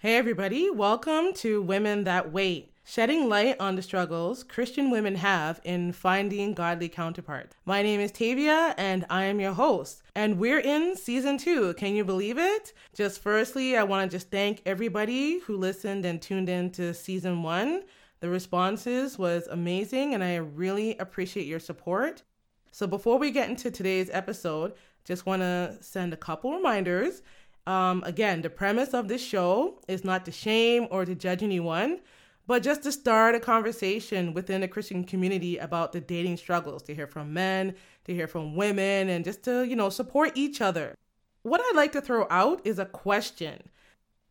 [0.00, 5.60] Hey, everybody, welcome to Women That Wait, shedding light on the struggles Christian women have
[5.64, 7.56] in finding godly counterparts.
[7.64, 10.04] My name is Tavia, and I am your host.
[10.14, 11.74] And we're in season two.
[11.74, 12.72] Can you believe it?
[12.94, 17.42] Just firstly, I want to just thank everybody who listened and tuned in to season
[17.42, 17.82] one.
[18.20, 22.22] The responses was amazing, and I really appreciate your support.
[22.70, 24.74] So before we get into today's episode,
[25.04, 27.22] just want to send a couple reminders.
[27.68, 32.00] Um, again, the premise of this show is not to shame or to judge anyone,
[32.46, 36.94] but just to start a conversation within the Christian community about the dating struggles, to
[36.94, 37.74] hear from men,
[38.06, 40.94] to hear from women, and just to, you know, support each other.
[41.42, 43.68] What I'd like to throw out is a question.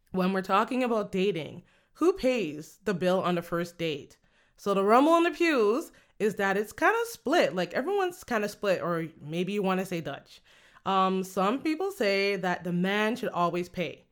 [0.10, 1.62] When we're talking about dating,
[1.94, 4.18] who pays the bill on the first date?
[4.56, 7.54] So the rumble in the pews is that it's kind of split.
[7.54, 10.42] Like everyone's kind of split, or maybe you want to say Dutch.
[10.88, 14.06] Um, some people say that the man should always pay,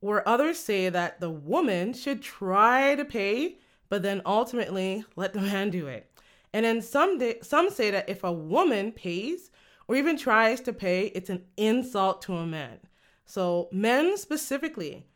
[0.00, 5.40] where others say that the woman should try to pay, but then ultimately let the
[5.40, 6.10] man do it.
[6.52, 9.52] And then some some say that if a woman pays
[9.86, 12.80] or even tries to pay, it's an insult to a man.
[13.24, 15.06] So men specifically,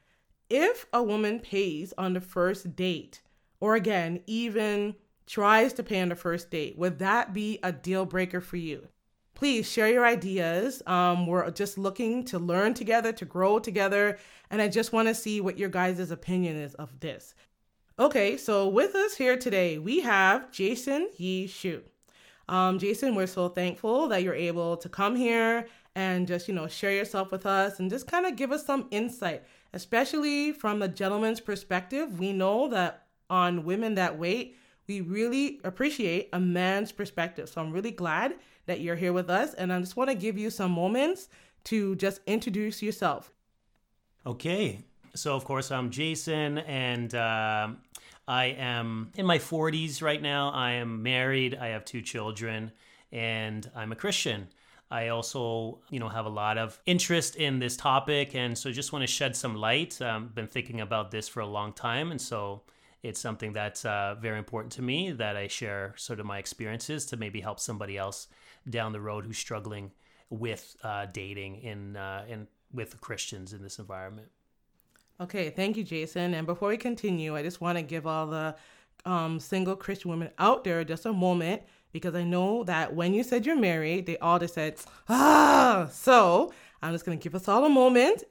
[0.49, 3.23] if a woman pays on the first date,
[3.59, 4.95] or again, even
[5.27, 8.87] tries to pay on the first date, would that be a deal breaker for you?
[9.37, 10.83] Please share your ideas.
[10.87, 14.19] Um, we're just looking to learn together, to grow together,
[14.51, 17.35] and I just want to see what your guys' opinion is of this.
[17.99, 21.83] Okay, so with us here today, we have Jason Yi Shu.
[22.49, 26.67] Um, Jason, we're so thankful that you're able to come here and just, you know,
[26.67, 30.89] share yourself with us and just kind of give us some insight, especially from a
[30.89, 32.19] gentleman's perspective.
[32.19, 34.57] We know that on Women That Wait,
[34.87, 37.49] we really appreciate a man's perspective.
[37.49, 39.55] So I'm really glad that you're here with us.
[39.55, 41.29] And I just want to give you some moments
[41.65, 43.33] to just introduce yourself.
[44.25, 44.85] Okay.
[45.15, 47.69] So, of course, I'm Jason, and uh,
[48.29, 50.51] I am in my 40s right now.
[50.51, 52.71] I am married, I have two children,
[53.13, 54.49] and I'm a Christian.
[54.91, 58.93] I also, you know, have a lot of interest in this topic, and so just
[58.93, 60.01] want to shed some light.
[60.03, 62.63] I've um, been thinking about this for a long time, and so
[63.03, 67.07] it's something that's uh, very important to me that I share sort of my experiences
[67.07, 68.29] to maybe help somebody else
[68.69, 69.93] down the road who's struggling
[70.31, 74.29] with uh, dating in uh, in with Christians in this environment.
[75.21, 76.35] Okay, thank you, Jason.
[76.35, 78.55] And before we continue, I just want to give all the
[79.05, 81.63] um, single Christian women out there just a moment
[81.93, 84.77] because I know that when you said you're married, they all just said,
[85.09, 85.89] ah.
[85.91, 88.25] So I'm just going to give us all a moment.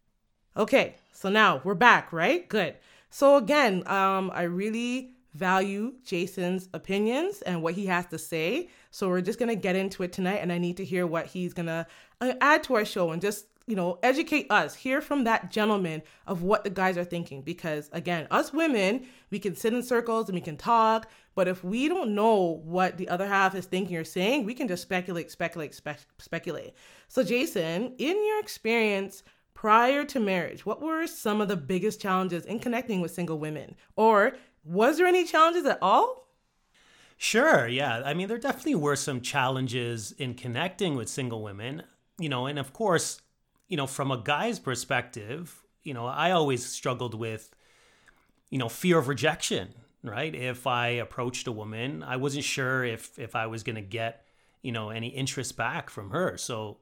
[0.56, 2.48] Okay, so now we're back, right?
[2.48, 2.76] Good.
[3.10, 8.70] So again, um, I really value Jason's opinions and what he has to say.
[8.96, 11.54] So we're just gonna get into it tonight, and I need to hear what he's
[11.54, 11.86] gonna
[12.22, 16.02] uh, add to our show and just you know educate us, hear from that gentleman
[16.28, 17.42] of what the guys are thinking.
[17.42, 21.62] Because again, us women, we can sit in circles and we can talk, but if
[21.62, 25.30] we don't know what the other half is thinking or saying, we can just speculate,
[25.30, 26.74] speculate, spe- speculate.
[27.10, 29.24] So Jason, in your experience
[29.56, 33.76] prior to marriage, what were some of the biggest challenges in connecting with single women?
[33.98, 36.25] Or was there any challenges at all?
[37.18, 38.02] Sure, yeah.
[38.06, 41.84] I mean, there definitely were some challenges in connecting with single women,
[42.20, 43.22] you know, and of course,
[43.68, 47.56] you know, from a guy's perspective, you know, I always struggled with,
[48.50, 49.70] you know, fear of rejection,
[50.04, 50.34] right?
[50.36, 54.26] If I approached a woman, I wasn't sure if if I was going to get,
[54.62, 56.38] you know, any interest back from her.
[56.38, 56.78] So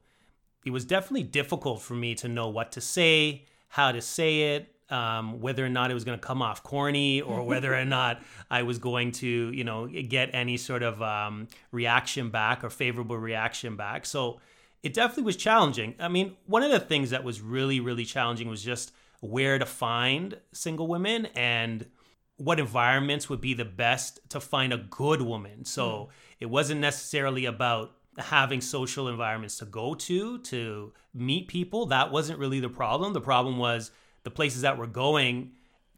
[0.65, 4.72] it was definitely difficult for me to know what to say, how to say it,
[4.89, 8.21] um, whether or not it was going to come off corny or whether or not
[8.51, 13.17] I was going to, you know, get any sort of um, reaction back or favorable
[13.17, 14.05] reaction back.
[14.05, 14.39] So
[14.83, 15.95] it definitely was challenging.
[15.99, 18.91] I mean, one of the things that was really, really challenging was just
[19.21, 21.85] where to find single women and
[22.37, 25.63] what environments would be the best to find a good woman.
[25.63, 26.09] So mm.
[26.41, 31.85] it wasn't necessarily about having social environments to go to to meet people.
[31.87, 33.13] That wasn't really the problem.
[33.13, 33.91] The problem was
[34.23, 35.51] the places that we're going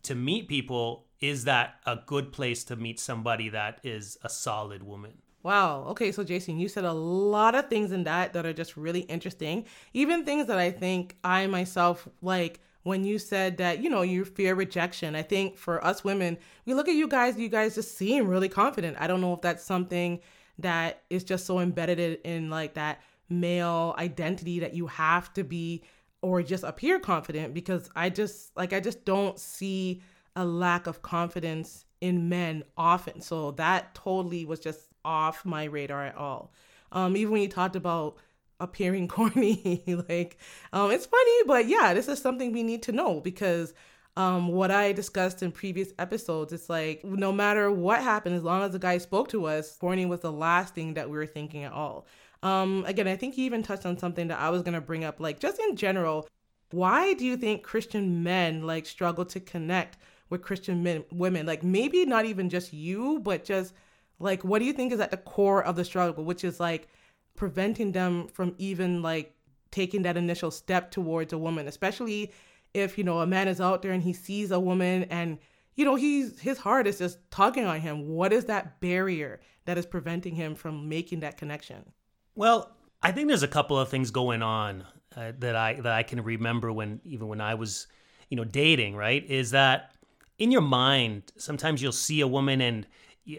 [0.03, 4.83] to meet people is that a good place to meet somebody that is a solid
[4.83, 5.13] woman
[5.45, 5.83] Wow.
[5.89, 6.11] Okay.
[6.11, 9.65] So, Jason, you said a lot of things in that that are just really interesting.
[9.93, 14.25] Even things that I think I myself like when you said that, you know, you
[14.25, 15.15] fear rejection.
[15.15, 18.49] I think for us women, we look at you guys, you guys just seem really
[18.49, 18.97] confident.
[18.99, 20.19] I don't know if that's something
[20.57, 25.83] that is just so embedded in like that male identity that you have to be
[26.25, 30.01] or just appear confident because I just like I just don't see
[30.35, 33.21] a lack of confidence in men often.
[33.21, 36.51] So that totally was just off my radar at all.
[36.91, 38.17] Um, even when you talked about
[38.59, 40.39] appearing corny, like
[40.73, 43.75] um, it's funny, but yeah, this is something we need to know because
[44.17, 48.63] um, what I discussed in previous episodes, it's like no matter what happened, as long
[48.63, 51.63] as the guy spoke to us, forning was the last thing that we were thinking
[51.63, 52.07] at all.
[52.41, 55.19] Um, again, I think he even touched on something that I was gonna bring up,
[55.19, 56.27] like just in general,
[56.71, 59.97] why do you think Christian men like struggle to connect
[60.29, 61.45] with Christian men, women?
[61.45, 63.73] Like maybe not even just you, but just
[64.19, 66.87] like what do you think is at the core of the struggle, which is like
[67.35, 69.35] preventing them from even like
[69.71, 72.31] taking that initial step towards a woman, especially
[72.75, 75.39] if you know a man is out there and he sees a woman and
[75.75, 78.07] you know he's his heart is just tugging on him.
[78.09, 81.91] What is that barrier that is preventing him from making that connection?
[82.35, 82.71] Well
[83.03, 84.83] i think there's a couple of things going on
[85.15, 87.87] uh, that i that i can remember when even when i was
[88.29, 89.25] you know dating right?
[89.29, 89.91] Is that
[90.37, 92.87] in your mind sometimes you'll see a woman and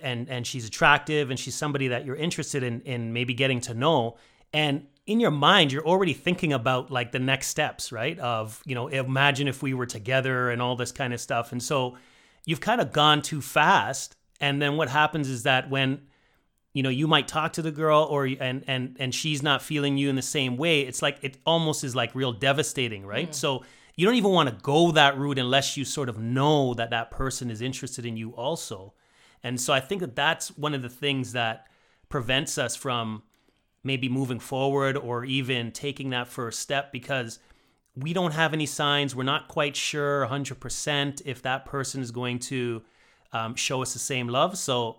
[0.03, 3.75] and and she's attractive and she's somebody that you're interested in in maybe getting to
[3.75, 4.17] know.
[4.53, 8.19] And in your mind you're already thinking about like the next steps right?
[8.19, 11.53] Of you know imagine if we were together and all this kind of stuff.
[11.53, 11.97] And so
[12.45, 16.03] you've kind of gone too fast and then what happens is that when
[16.73, 19.97] you know you might talk to the girl or and and and she's not feeling
[19.97, 23.31] you in the same way it's like it almost is like real devastating right?
[23.31, 23.35] Mm.
[23.35, 23.63] so
[23.95, 27.11] you don't even want to go that route unless you sort of know that that
[27.11, 28.93] person is interested in you also.
[29.43, 31.67] And so i think that that's one of the things that
[32.09, 33.23] prevents us from
[33.87, 37.39] maybe moving forward or even taking that first step because
[37.97, 39.17] we don't have any signs.
[39.17, 42.83] We're not quite sure 100% if that person is going to
[43.33, 44.59] um, show us the same love.
[44.59, 44.99] So,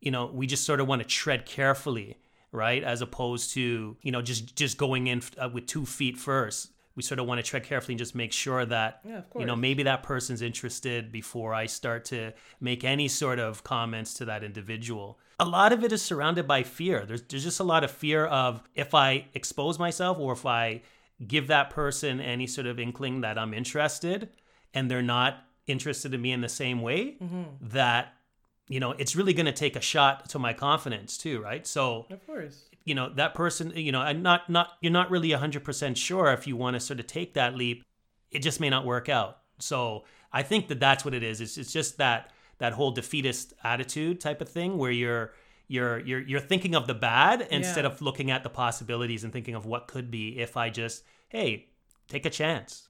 [0.00, 2.18] you know, we just sort of want to tread carefully,
[2.50, 2.82] right?
[2.82, 6.71] As opposed to, you know, just just going in uh, with two feet first.
[6.94, 9.56] We sort of want to tread carefully and just make sure that, yeah, you know,
[9.56, 14.44] maybe that person's interested before I start to make any sort of comments to that
[14.44, 17.04] individual a lot of it is surrounded by fear.
[17.04, 20.82] There's there's just a lot of fear of if I expose myself or if I
[21.26, 24.28] give that person any sort of inkling that I'm interested
[24.72, 27.42] and they're not interested in me in the same way mm-hmm.
[27.60, 28.14] that
[28.68, 32.06] you know it's really going to take a shot to my confidence too right so
[32.10, 35.96] of course you know that person you know i'm not not you're not really 100%
[35.96, 37.84] sure if you want to sort of take that leap
[38.30, 41.56] it just may not work out so i think that that's what it is it's,
[41.58, 45.32] it's just that that whole defeatist attitude type of thing where you're
[45.68, 47.90] you're you're you're thinking of the bad instead yeah.
[47.90, 51.68] of looking at the possibilities and thinking of what could be if I just hey
[52.08, 52.88] take a chance.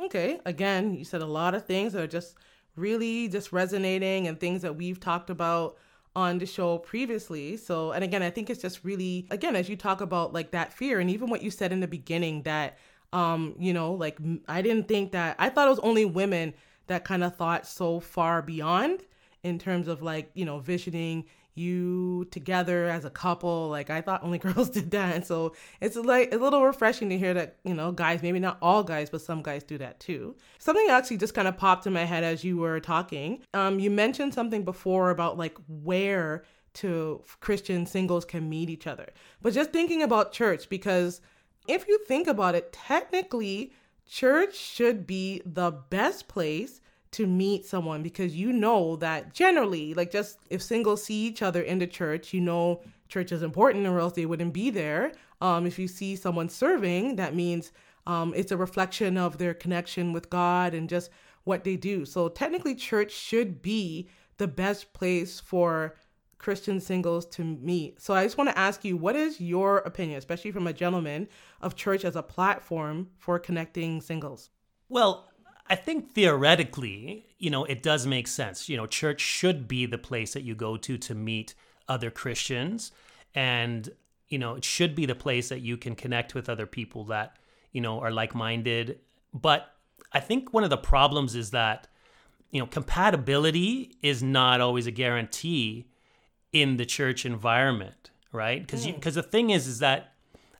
[0.00, 2.36] Okay, again, you said a lot of things that are just
[2.74, 5.76] really just resonating and things that we've talked about
[6.14, 7.56] on the show previously.
[7.56, 10.72] So, and again, I think it's just really again as you talk about like that
[10.72, 12.78] fear and even what you said in the beginning that
[13.12, 14.18] um, you know, like
[14.48, 16.54] I didn't think that I thought it was only women
[16.86, 19.02] that kind of thought so far beyond
[19.42, 23.68] in terms of like, you know, visioning you together as a couple.
[23.68, 25.14] Like I thought only girls did that.
[25.14, 28.58] And so it's like a little refreshing to hear that, you know, guys, maybe not
[28.62, 30.36] all guys, but some guys do that too.
[30.58, 33.42] Something actually just kind of popped in my head as you were talking.
[33.54, 36.44] Um, you mentioned something before about like where
[36.74, 39.10] to Christian singles can meet each other.
[39.42, 41.20] But just thinking about church, because
[41.68, 43.72] if you think about it, technically,
[44.06, 46.80] church should be the best place
[47.12, 51.62] to meet someone because you know that generally, like just if singles see each other
[51.62, 55.12] in the church, you know church is important or else they wouldn't be there.
[55.40, 57.72] Um, if you see someone serving, that means
[58.06, 61.10] um, it's a reflection of their connection with God and just
[61.44, 62.04] what they do.
[62.04, 65.96] So technically, church should be the best place for
[66.38, 68.00] Christian singles to meet.
[68.00, 71.28] So I just want to ask you, what is your opinion, especially from a gentleman,
[71.60, 74.50] of church as a platform for connecting singles?
[74.88, 75.28] Well,
[75.72, 78.68] I think theoretically, you know, it does make sense.
[78.68, 81.54] You know, church should be the place that you go to to meet
[81.88, 82.92] other Christians.
[83.34, 83.88] And,
[84.28, 87.38] you know, it should be the place that you can connect with other people that,
[87.72, 88.98] you know, are like minded.
[89.32, 89.74] But
[90.12, 91.88] I think one of the problems is that,
[92.50, 95.86] you know, compatibility is not always a guarantee
[96.52, 98.60] in the church environment, right?
[98.60, 99.22] Because because mm.
[99.22, 100.12] the thing is, is that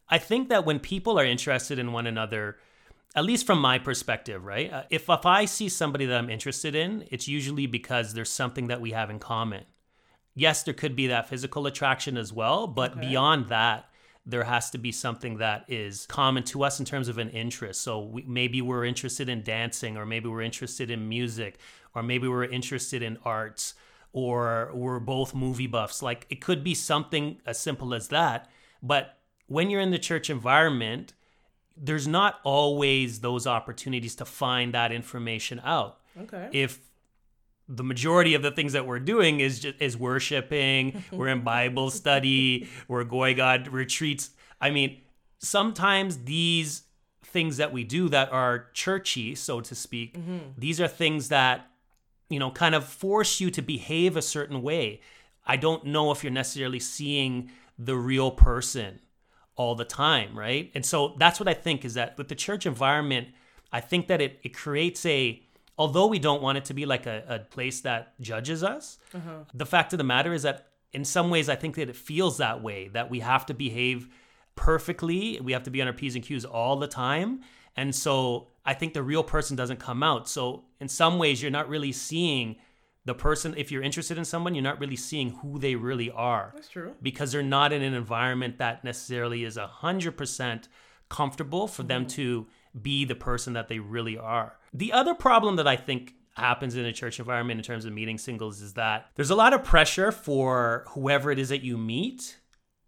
[0.08, 2.56] I think that when people are interested in one another,
[3.14, 4.72] at least from my perspective, right?
[4.72, 8.68] Uh, if if I see somebody that I'm interested in, it's usually because there's something
[8.68, 9.64] that we have in common.
[10.34, 13.00] Yes, there could be that physical attraction as well, but okay.
[13.00, 13.90] beyond that,
[14.24, 17.82] there has to be something that is common to us in terms of an interest.
[17.82, 21.58] So we, maybe we're interested in dancing, or maybe we're interested in music,
[21.94, 23.74] or maybe we're interested in arts,
[24.12, 26.02] or we're both movie buffs.
[26.02, 28.48] Like it could be something as simple as that.
[28.82, 31.12] But when you're in the church environment,
[31.76, 35.98] there's not always those opportunities to find that information out.
[36.20, 36.48] Okay.
[36.52, 36.78] If
[37.68, 41.90] the majority of the things that we're doing is just is worshiping, we're in Bible
[41.90, 44.30] study, we're going God retreats.
[44.60, 45.00] I mean,
[45.38, 46.82] sometimes these
[47.24, 50.18] things that we do that are churchy, so to speak.
[50.18, 50.38] Mm-hmm.
[50.58, 51.70] These are things that,
[52.28, 55.00] you know, kind of force you to behave a certain way.
[55.46, 59.00] I don't know if you're necessarily seeing the real person
[59.56, 60.70] all the time, right?
[60.74, 63.28] And so that's what I think is that with the church environment,
[63.72, 65.42] I think that it, it creates a,
[65.78, 69.42] although we don't want it to be like a, a place that judges us, mm-hmm.
[69.54, 72.38] the fact of the matter is that in some ways, I think that it feels
[72.38, 74.08] that way, that we have to behave
[74.56, 75.40] perfectly.
[75.40, 77.40] We have to be on our P's and Q's all the time.
[77.76, 80.28] And so I think the real person doesn't come out.
[80.28, 82.56] So in some ways, you're not really seeing
[83.04, 83.54] the person.
[83.56, 86.94] If you're interested in someone, you're not really seeing who they really are That's true.
[87.02, 90.68] because they're not in an environment that necessarily is 100%
[91.08, 92.16] comfortable for them mm-hmm.
[92.16, 92.46] to
[92.80, 94.56] be the person that they really are.
[94.72, 98.16] The other problem that I think happens in a church environment in terms of meeting
[98.16, 102.38] singles is that there's a lot of pressure for whoever it is that you meet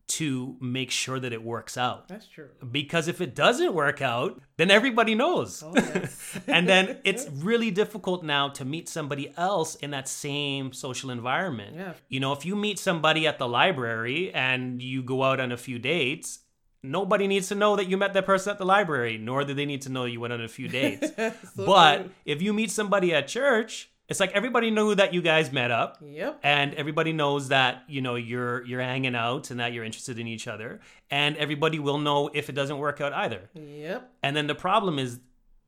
[0.06, 2.08] to make sure that it works out.
[2.08, 2.48] That's true.
[2.70, 5.62] Because if it doesn't work out, then everybody knows.
[5.64, 6.38] Oh, yes.
[6.46, 11.76] and then it's really difficult now to meet somebody else in that same social environment.
[11.76, 11.92] Yeah.
[12.08, 15.56] You know, if you meet somebody at the library and you go out on a
[15.56, 16.40] few dates,
[16.82, 19.64] nobody needs to know that you met that person at the library, nor do they
[19.66, 21.10] need to know you went on a few dates.
[21.56, 22.10] So but true.
[22.26, 25.98] if you meet somebody at church, it's like everybody knew that you guys met up.
[26.04, 26.40] Yep.
[26.42, 30.26] and everybody knows that you know you're you're hanging out and that you're interested in
[30.26, 30.80] each other.
[31.10, 33.50] And everybody will know if it doesn't work out either.
[33.54, 34.10] Yep.
[34.22, 35.20] and then the problem is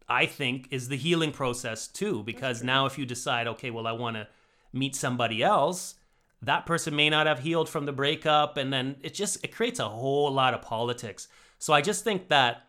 [0.09, 2.23] i think is the healing process too.
[2.23, 4.29] Because now if you decide okay well i want to
[4.73, 5.95] meet somebody else
[6.43, 8.57] that person may not have healed from the breakup.
[8.57, 11.29] And then it just it creates a whole lot of politics.
[11.59, 12.67] So i just think that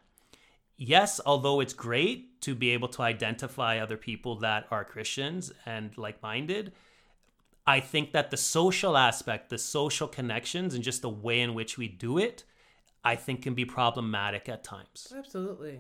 [0.77, 5.98] yes, although it's great to be able to identify other people that are Christians and
[5.98, 6.72] like minded,
[7.65, 11.77] I think that the social aspect, the social connections, and just the way in which
[11.77, 12.44] we do it,
[13.03, 15.13] I think can be problematic at times.
[15.15, 15.79] Absolutely.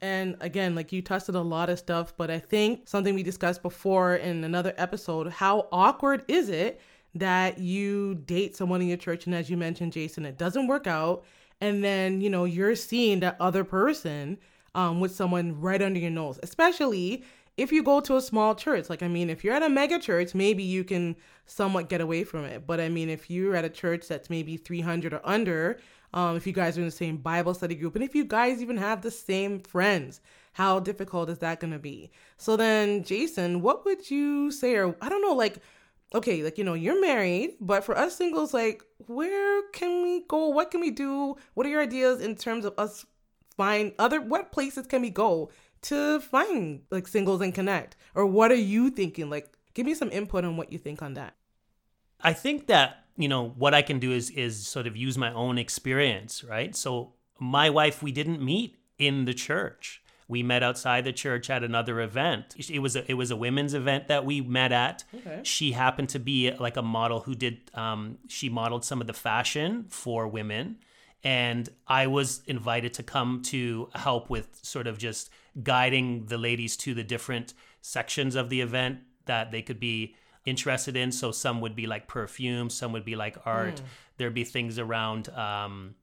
[0.00, 3.22] And again, like you touched on a lot of stuff, but I think something we
[3.22, 6.80] discussed before in another episode how awkward is it
[7.14, 10.86] that you date someone in your church and as you mentioned, Jason, it doesn't work
[10.86, 11.24] out.
[11.60, 14.38] And then, you know, you're seeing that other person
[14.74, 17.24] um, with someone right under your nose, especially
[17.56, 18.88] if you go to a small church.
[18.88, 22.24] Like, I mean, if you're at a mega church, maybe you can somewhat get away
[22.24, 22.66] from it.
[22.66, 25.78] But I mean, if you're at a church that's maybe 300 or under,
[26.14, 28.62] um, if you guys are in the same Bible study group, and if you guys
[28.62, 30.20] even have the same friends,
[30.54, 32.10] how difficult is that going to be?
[32.36, 35.58] So then, Jason, what would you say, or I don't know, like,
[36.14, 40.48] okay, like, you know, you're married, but for us singles, like, where can we go?
[40.48, 41.36] What can we do?
[41.54, 43.06] What are your ideas in terms of us
[43.56, 45.50] find other, what places can we go
[45.82, 47.96] to find like singles and connect?
[48.14, 49.30] Or what are you thinking?
[49.30, 51.34] Like, give me some input on what you think on that.
[52.20, 55.32] I think that you know what I can do is is sort of use my
[55.32, 56.74] own experience, right?
[56.74, 60.02] So my wife, we didn't meet in the church.
[60.28, 62.54] We met outside the church at another event.
[62.70, 65.02] It was a, it was a women's event that we met at.
[65.12, 65.40] Okay.
[65.42, 69.12] She happened to be like a model who did um, she modeled some of the
[69.12, 70.76] fashion for women,
[71.22, 75.30] and I was invited to come to help with sort of just
[75.62, 80.14] guiding the ladies to the different sections of the event that they could be
[80.46, 81.12] interested in.
[81.12, 83.80] So some would be like perfume, some would be like art.
[84.16, 85.94] There'd be things around um,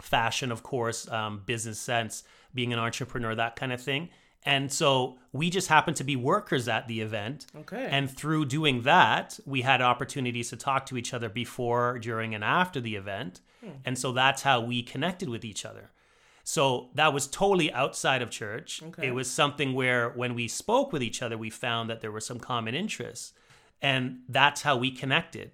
[0.00, 4.10] fashion, of course, um, business sense, being an entrepreneur, that kind of thing.
[4.44, 7.46] And so we just happened to be workers at the event.
[7.60, 7.88] Okay.
[7.90, 12.42] And through doing that, we had opportunities to talk to each other before, during, and
[12.42, 13.40] after the event.
[13.60, 13.70] Hmm.
[13.84, 15.90] And so that's how we connected with each other.
[16.44, 18.82] So that was totally outside of church.
[18.82, 19.06] Okay.
[19.06, 22.20] It was something where when we spoke with each other, we found that there were
[22.20, 23.32] some common interests.
[23.80, 25.52] And that's how we connected.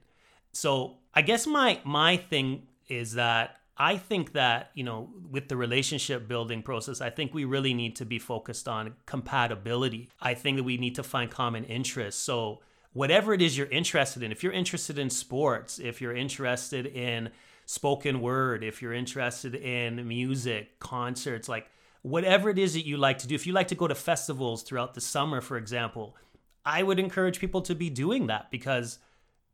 [0.53, 5.57] So I guess my my thing is that I think that, you know, with the
[5.57, 10.09] relationship building process, I think we really need to be focused on compatibility.
[10.21, 12.21] I think that we need to find common interests.
[12.21, 12.61] So
[12.93, 17.31] whatever it is you're interested in, if you're interested in sports, if you're interested in
[17.67, 21.71] spoken word, if you're interested in music, concerts, like
[22.03, 24.65] whatever it is that you like to do, if you like to go to festivals
[24.65, 26.17] throughout the summer, for example,
[26.65, 28.99] I would encourage people to be doing that because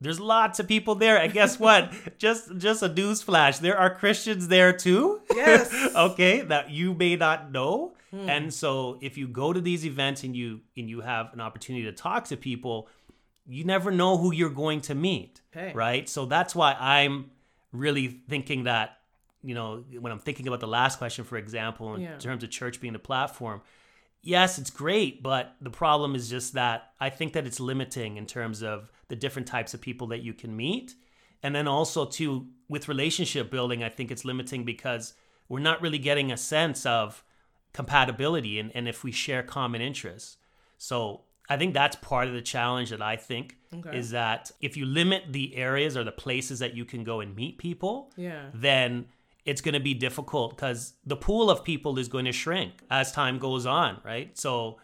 [0.05, 1.17] there's lots of people there.
[1.19, 1.93] And guess what?
[2.19, 3.59] just just a news flash.
[3.59, 5.21] There are Christians there too.
[5.35, 5.73] Yes.
[5.97, 7.95] okay, that you may not know.
[8.11, 8.29] Hmm.
[8.29, 11.85] And so if you go to these events and you and you have an opportunity
[11.87, 12.89] to talk to people,
[13.47, 15.41] you never know who you're going to meet.
[15.57, 15.73] Okay.
[15.75, 16.09] Right?
[16.09, 17.31] So that's why I'm
[17.73, 18.99] really thinking that
[19.43, 22.17] you know, when I'm thinking about the last question, for example, in Yeah.
[22.17, 23.61] terms of church being the platform,
[24.23, 28.25] yes, it's great, but the problem is just that I think that it's limiting in
[28.27, 30.95] terms of the different types of people that you can meet.
[31.43, 35.15] And then also too with relationship building, I think it's limiting because
[35.49, 37.23] we're not really getting a sense of
[37.73, 40.37] compatibility and, and if we share common interests.
[40.79, 43.99] So I think that's part of the challenge that I think Okay.
[43.99, 47.35] is that if you limit the areas or the places that you can go and
[47.35, 48.51] meet people, Yeah.
[48.55, 49.07] then
[49.45, 53.11] it's going to be difficult because the pool of people is going to shrink as
[53.13, 54.37] time goes on, right?
[54.39, 54.79] So,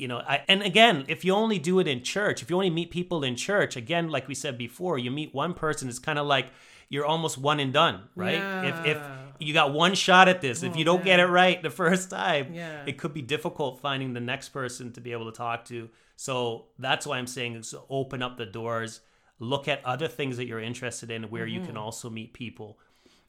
[0.00, 2.70] you know, I, and again, if you only do it in church, if you only
[2.70, 6.18] meet people in church, again, like we said before, you meet one person, it's kind
[6.18, 6.46] of like
[6.88, 8.64] you're almost one and done, right?
[8.64, 9.02] If if
[9.38, 12.10] you got one shot at this, if Oh, you don't get it right the first
[12.10, 12.84] time, Yeah.
[12.86, 15.88] it could be difficult finding the next person to be able to talk to.
[16.16, 19.00] So that's why I'm saying is open up the doors,
[19.38, 21.78] look at other things that you're interested in where you can mm-hmm.
[21.78, 22.78] also meet people.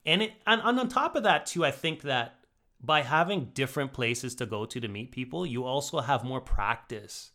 [0.06, 2.41] And it and, and on top of that too, I think that
[2.84, 7.32] by having different places to go to to meet people, you also have more practice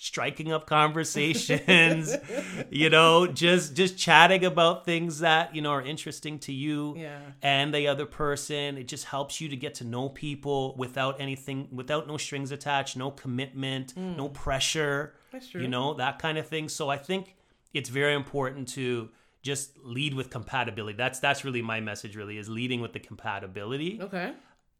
[0.00, 2.14] striking up conversations
[2.70, 7.18] you know just just chatting about things that you know are interesting to you Yeah.
[7.42, 11.68] and the other person it just helps you to get to know people without anything
[11.72, 14.32] without no strings attached no commitment no mm.
[14.34, 15.62] pressure That's true.
[15.62, 17.34] you know that kind of thing so i think
[17.74, 19.08] it's very important to
[19.42, 23.98] just lead with compatibility that's that's really my message really is leading with the compatibility
[24.00, 24.32] Okay.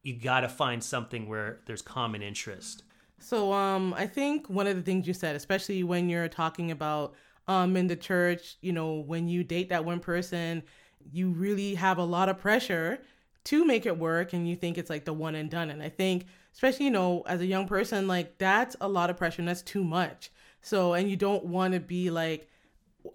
[0.03, 2.83] You got to find something where there's common interest
[3.21, 7.15] So um I think one of the things you said, especially when you're talking about
[7.49, 10.63] um in the church, you know, when you date that one person,
[11.11, 13.01] you really have a lot of pressure
[13.45, 15.71] to make it work and you think it's like the one and done.
[15.71, 19.17] And I think especially, you know, as a young person, like that's a lot of
[19.17, 20.31] pressure and that's too much.
[20.63, 22.49] So and you don't want to be like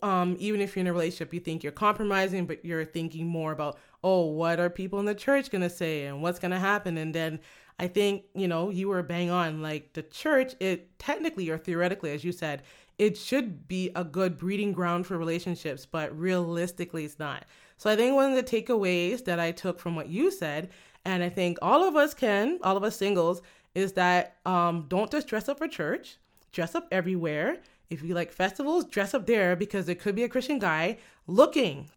[0.01, 3.51] um, even if you're in a relationship, you think you're compromising, but you're thinking more
[3.51, 6.97] about, oh, what are people in the church gonna say and what's gonna happen?
[6.97, 7.39] And then
[7.79, 9.61] I think, you know, you were bang on.
[9.61, 12.63] Like the church, it technically or theoretically, as you said,
[12.99, 17.45] it should be a good breeding ground for relationships, but realistically, it's not.
[17.77, 20.69] So I think one of the takeaways that I took from what you said,
[21.05, 23.41] and I think all of us can, all of us singles,
[23.75, 26.17] is that um, don't just dress up for church,
[26.51, 27.57] dress up everywhere.
[27.89, 31.89] If you like festivals, dress up there because there could be a Christian guy looking.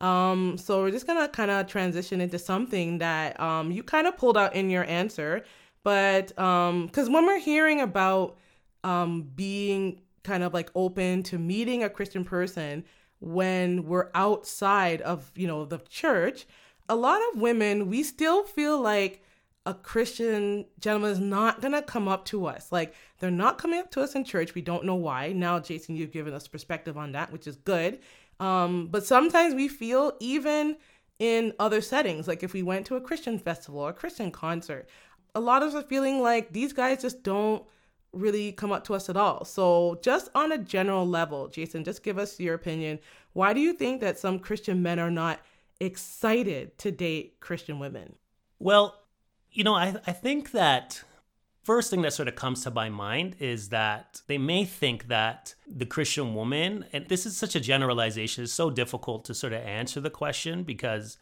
[0.00, 4.16] Um, so we're just gonna kind of transition into something that um, you kind of
[4.16, 5.44] pulled out in your answer,
[5.82, 8.36] but um, because when we're hearing about
[8.82, 12.84] um, being kind of like open to meeting a Christian person
[13.20, 16.46] when we're outside of you know the church,
[16.88, 19.22] a lot of women we still feel like
[19.66, 22.70] a Christian gentleman is not gonna come up to us.
[22.70, 24.54] Like they're not coming up to us in church.
[24.54, 25.32] We don't know why.
[25.32, 28.00] Now, Jason, you've given us perspective on that, which is good.
[28.44, 30.76] Um, but sometimes we feel even
[31.18, 34.86] in other settings, like if we went to a Christian festival or a Christian concert,
[35.34, 37.64] a lot of us are feeling like these guys just don't
[38.12, 39.46] really come up to us at all.
[39.46, 42.98] So, just on a general level, Jason, just give us your opinion.
[43.32, 45.40] Why do you think that some Christian men are not
[45.80, 48.16] excited to date Christian women?
[48.58, 49.00] Well,
[49.50, 51.02] you know, I, I think that
[51.64, 55.54] first thing that sort of comes to my mind is that they may think that
[55.66, 59.62] the Christian woman, and this is such a generalization, it's so difficult to sort of
[59.62, 61.16] answer the question because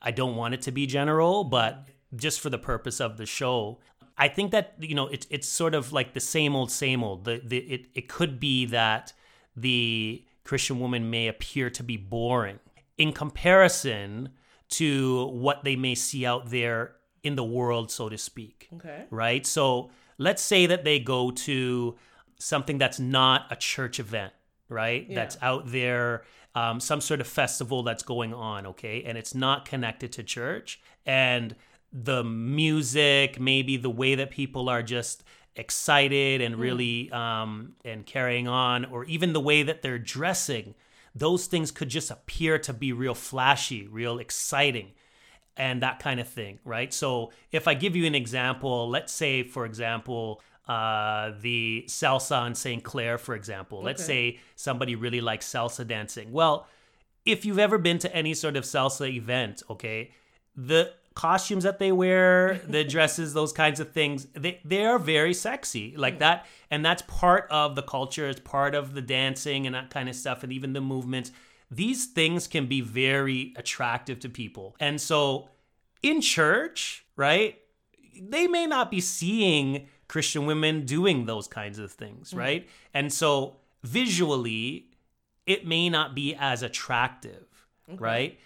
[0.00, 3.80] I don't want it to be general, but just for the purpose of the show,
[4.16, 7.24] I think that you know it's it's sort of like the same old, same old.
[7.24, 9.12] The, the it it could be that
[9.56, 12.58] the Christian woman may appear to be boring
[12.98, 14.30] in comparison
[14.70, 19.04] to what they may see out there in the world, so to speak Okay.
[19.10, 19.46] right?
[19.46, 21.96] So let's say that they go to
[22.38, 24.32] something that's not a church event,
[24.68, 25.06] right?
[25.08, 25.14] Yeah.
[25.14, 29.02] That's out there, um, some sort of festival that's going on, okay?
[29.04, 30.80] And it's not connected to church.
[31.06, 31.54] And
[31.92, 35.22] the music, maybe the way that people are just
[35.56, 40.74] excited and really um, and carrying on, or even the way that they're dressing,
[41.14, 44.92] those things could just appear to be real flashy, real exciting
[45.60, 46.92] and that kind of thing, right?
[46.92, 52.54] So if I give you an example, let's say, for example, uh, the salsa in
[52.54, 52.82] St.
[52.82, 53.82] Clair, for example.
[53.82, 56.32] Let's say somebody really likes salsa dancing.
[56.32, 56.66] Well,
[57.26, 60.12] if you've ever been to any sort of salsa event, okay,
[60.56, 65.34] the costumes that they wear, the dresses, those kinds of things, they, they are very
[65.34, 66.46] sexy like that.
[66.70, 70.14] And that's part of the culture, it's part of the dancing and that kind of
[70.14, 71.32] stuff, and even the movements.
[71.70, 74.76] These things can be very attractive to people.
[74.80, 75.48] And so
[76.02, 77.58] in church, right,
[78.20, 82.38] they may not be seeing Christian women doing those kinds of things, mm-hmm.
[82.38, 82.68] right?
[82.92, 84.86] And so visually,
[85.46, 87.46] it may not be as attractive,
[87.96, 88.38] right?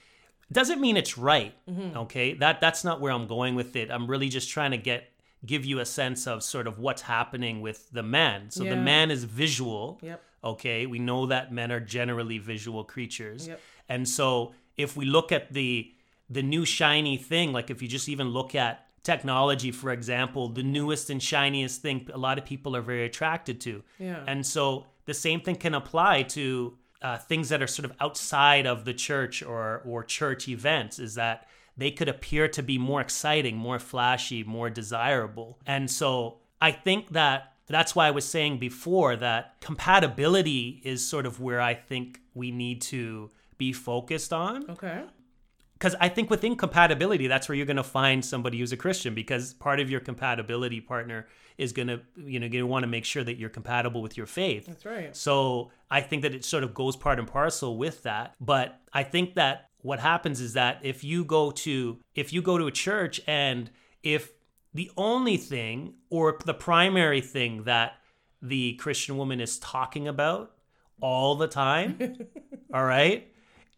[0.53, 1.97] Doesn't mean it's right, mm-hmm.
[1.99, 2.35] okay?
[2.35, 3.91] That that's not where I'm going with it.
[3.91, 5.11] I'm really just trying to get
[5.45, 8.51] give you a sense of sort of what's happening with the man.
[8.51, 9.99] So the man is visual.
[10.03, 10.23] Yep.
[10.45, 13.49] Okay, we know that men are generally visual creatures.
[13.49, 13.61] Yep.
[13.89, 15.91] And so if we look at the
[16.31, 20.63] the new shiny thing, like if you just even look at technology, for example, the
[20.63, 23.83] newest and shiniest thing a lot of people are very attracted to.
[23.99, 24.25] Yeah.
[24.27, 28.67] And so the same thing can apply to uh, things that are sort of outside
[28.67, 30.99] of the church or or church events.
[30.99, 35.59] Is that they could appear to be more exciting, more flashy, more desirable.
[35.67, 41.27] And so I think that that's why I was saying before that compatibility is sort
[41.27, 44.69] of where I think we need to be focused on.
[44.71, 45.03] Okay.
[45.75, 49.15] Because I think within compatibility, that's where you're going to find somebody who's a Christian
[49.15, 51.27] because part of your compatibility partner
[51.59, 54.27] is going to, you know, you want to make sure that you're compatible with your
[54.27, 54.67] faith.
[54.67, 55.17] That's right.
[55.17, 58.35] So I think that it sort of goes part and parcel with that.
[58.41, 62.57] But I think that what happens is that if you go to if you go
[62.57, 63.71] to a church and
[64.03, 64.33] if
[64.75, 67.95] the only thing or the primary thing that
[68.43, 70.51] the Christian woman is talking about
[71.01, 71.99] all the time,
[72.75, 73.29] all right,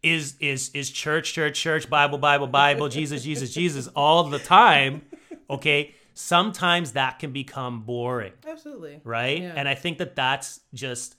[0.01, 5.03] is is is church, church, church, Bible, Bible, Bible, Jesus, Jesus, Jesus, all the time.
[5.49, 8.99] Okay, sometimes that can become boring, Absolutely.
[9.03, 9.41] right?
[9.41, 9.53] Yeah.
[9.55, 11.15] And I think that that's just.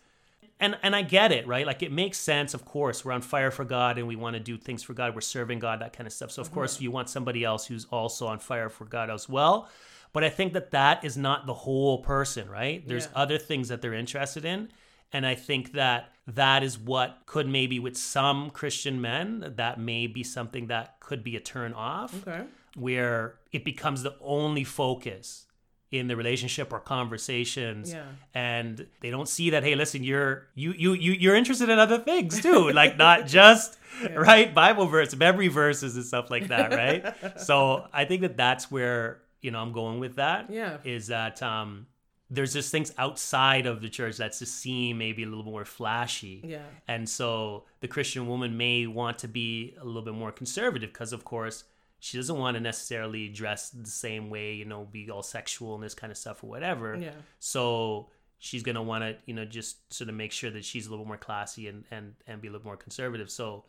[0.60, 1.66] And, and I get it, right?
[1.66, 3.04] Like it makes sense, of course.
[3.04, 5.14] We're on fire for God and we want to do things for God.
[5.14, 6.32] We're serving God, that kind of stuff.
[6.32, 6.84] So, of course, mm-hmm.
[6.84, 9.68] you want somebody else who's also on fire for God as well.
[10.12, 12.86] But I think that that is not the whole person, right?
[12.86, 13.22] There's Yeah.
[13.22, 14.70] other things that they're interested in.
[15.12, 20.06] And I think that that is what could maybe with some Christian men, that may
[20.06, 22.44] be something that could be a turn off Okay.
[22.74, 25.46] where it becomes the only focus
[25.90, 28.04] in the relationship or conversations Yeah.
[28.34, 31.98] and they don't see that hey listen you're you you, you you're interested in other
[31.98, 33.78] things too like not just
[34.14, 38.70] right bible verse memory verses and stuff like that right so i think that that's
[38.70, 40.76] where you know i'm going with that Yeah.
[40.84, 41.86] is that um
[42.30, 46.42] there's just things outside of the church that's just seem maybe a little more flashy
[46.44, 46.66] Yeah.
[46.86, 51.14] and so the Christian woman may want to be a little bit more conservative because,
[51.14, 51.64] of course,
[52.00, 55.82] she doesn't want to necessarily dress the same way, you know, be all sexual and
[55.82, 56.96] this kind of stuff or whatever.
[56.96, 57.10] Yeah.
[57.40, 60.86] So she's going to want to, you know, just sort of make sure that she's
[60.86, 63.30] a little more classy and, and, and be a little more conservative.
[63.30, 63.64] So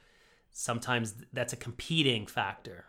[0.52, 2.86] sometimes that's a competing factor,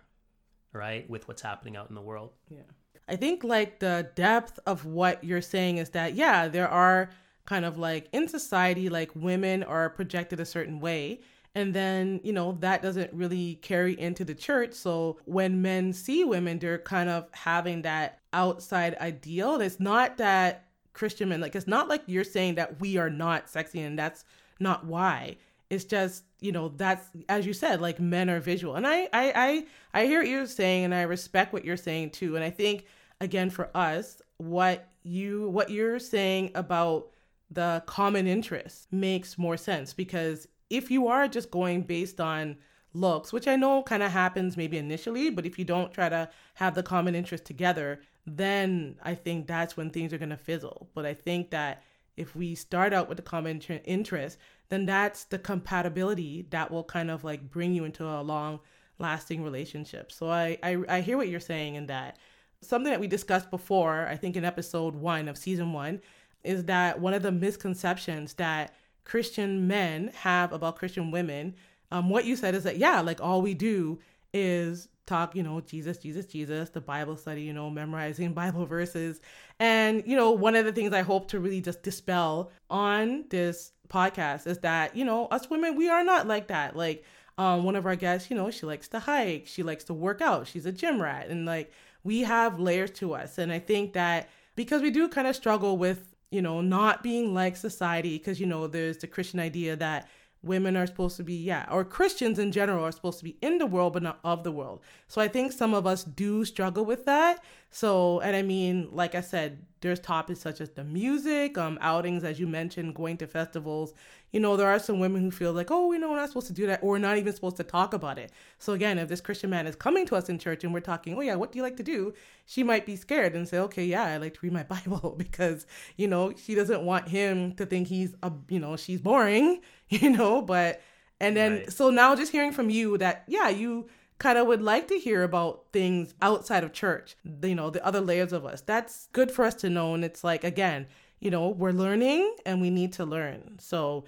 [0.72, 2.32] right, with what's happening out in the world.
[2.50, 2.60] Yeah.
[3.08, 7.10] I think like the depth of what you're saying is that, yeah, there are
[7.46, 11.20] kind of like in society, like women are projected a certain way.
[11.54, 14.72] And then, you know, that doesn't really carry into the church.
[14.74, 19.60] So when men see women, they're kind of having that outside ideal.
[19.60, 23.48] It's not that Christian men, like, it's not like you're saying that we are not
[23.48, 24.24] sexy and that's
[24.60, 25.36] not why.
[25.70, 28.74] It's just, you know, that's as you said, like men are visual.
[28.74, 32.10] And I I I, I hear what you're saying and I respect what you're saying
[32.10, 32.34] too.
[32.34, 32.86] And I think
[33.20, 37.08] again for us, what you what you're saying about
[37.50, 42.56] the common interest makes more sense because if you are just going based on
[42.94, 46.28] looks, which I know kind of happens maybe initially, but if you don't try to
[46.54, 50.88] have the common interest together, then I think that's when things are going to fizzle.
[50.94, 51.82] But I think that
[52.16, 56.84] if we start out with the common inter- interest, then that's the compatibility that will
[56.84, 58.60] kind of like bring you into a long
[58.98, 60.12] lasting relationship.
[60.12, 62.18] So I, I, I hear what you're saying in that.
[62.60, 66.02] Something that we discussed before, I think in episode one of season one,
[66.44, 68.74] is that one of the misconceptions that
[69.10, 71.56] Christian men have about Christian women,
[71.90, 73.98] um, what you said is that, yeah, like all we do
[74.32, 79.20] is talk, you know, Jesus, Jesus, Jesus, the Bible study, you know, memorizing Bible verses.
[79.58, 83.72] And, you know, one of the things I hope to really just dispel on this
[83.88, 86.76] podcast is that, you know, us women, we are not like that.
[86.76, 87.04] Like,
[87.36, 90.20] um, one of our guests, you know, she likes to hike, she likes to work
[90.20, 91.26] out, she's a gym rat.
[91.30, 91.72] And like,
[92.04, 93.38] we have layers to us.
[93.38, 97.34] And I think that because we do kind of struggle with you know, not being
[97.34, 100.08] like society, because, you know, there's the Christian idea that
[100.42, 103.58] women are supposed to be, yeah, or Christians in general are supposed to be in
[103.58, 104.80] the world, but not of the world.
[105.06, 107.42] So I think some of us do struggle with that.
[107.70, 112.24] So, and I mean, like I said, there's topics such as the music, um, outings,
[112.24, 113.94] as you mentioned, going to festivals.
[114.32, 116.48] You know, there are some women who feel like, oh, you know, we're not supposed
[116.48, 118.32] to do that, or we're not even supposed to talk about it.
[118.58, 121.16] So again, if this Christian man is coming to us in church and we're talking,
[121.16, 122.12] oh yeah, what do you like to do?
[122.44, 125.66] She might be scared and say, okay, yeah, I like to read my Bible because,
[125.96, 130.10] you know, she doesn't want him to think he's a, you know, she's boring, you
[130.10, 130.82] know, but
[131.20, 131.72] and then Right.
[131.72, 133.88] so now just hearing from you that yeah, you
[134.20, 138.00] kind of would like to hear about things outside of church, you know, the other
[138.00, 138.60] layers of us.
[138.60, 140.86] That's good for us to know and it's like again,
[141.18, 143.58] you know, we're learning and we need to learn.
[143.58, 144.04] So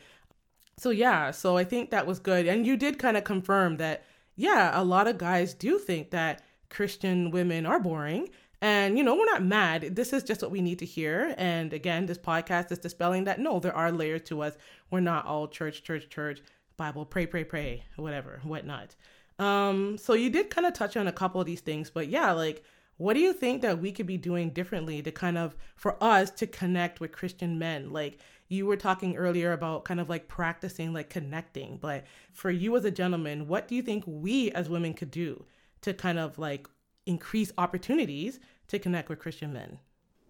[0.79, 2.47] so yeah, so I think that was good.
[2.47, 4.05] And you did kind of confirm that
[4.37, 8.29] yeah, a lot of guys do think that Christian women are boring.
[8.61, 9.97] And you know, we're not mad.
[9.97, 11.35] This is just what we need to hear.
[11.39, 14.57] And again, this podcast is dispelling that no, there are layers to us.
[14.91, 16.43] We're not all church, church, church,
[16.77, 18.95] Bible, pray, pray, pray, whatever, whatnot.
[19.43, 22.33] Um, so you did kind of touch on a couple of these things, but yeah,
[22.33, 22.63] like
[22.97, 26.31] what do you think that we could be doing differently to kind of for us
[26.31, 27.93] to connect with Christian men?
[27.93, 32.77] Like you were talking earlier about kind of like practicing like connecting, but for you
[32.77, 35.45] as a gentleman, what do you think we as women could do
[35.81, 36.69] to kind of like
[37.07, 39.79] increase opportunities to connect with Christian men?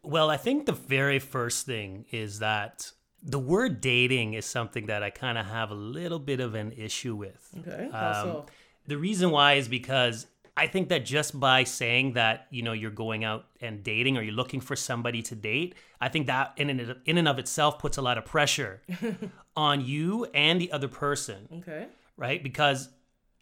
[0.02, 2.90] Well, I think the very first thing is that
[3.22, 6.72] the word dating is something that I kind of have a little bit of an
[6.72, 7.54] issue with.
[7.58, 7.88] Okay.
[7.92, 8.46] How so?
[8.86, 12.90] The reason why is because I think that just by saying that, you know, you're
[12.90, 16.68] going out and dating or you're looking for somebody to date, I think that in
[16.68, 18.82] and, in and of itself puts a lot of pressure
[19.56, 21.48] on you and the other person.
[21.58, 21.86] Okay.
[22.16, 22.42] Right?
[22.42, 22.90] Because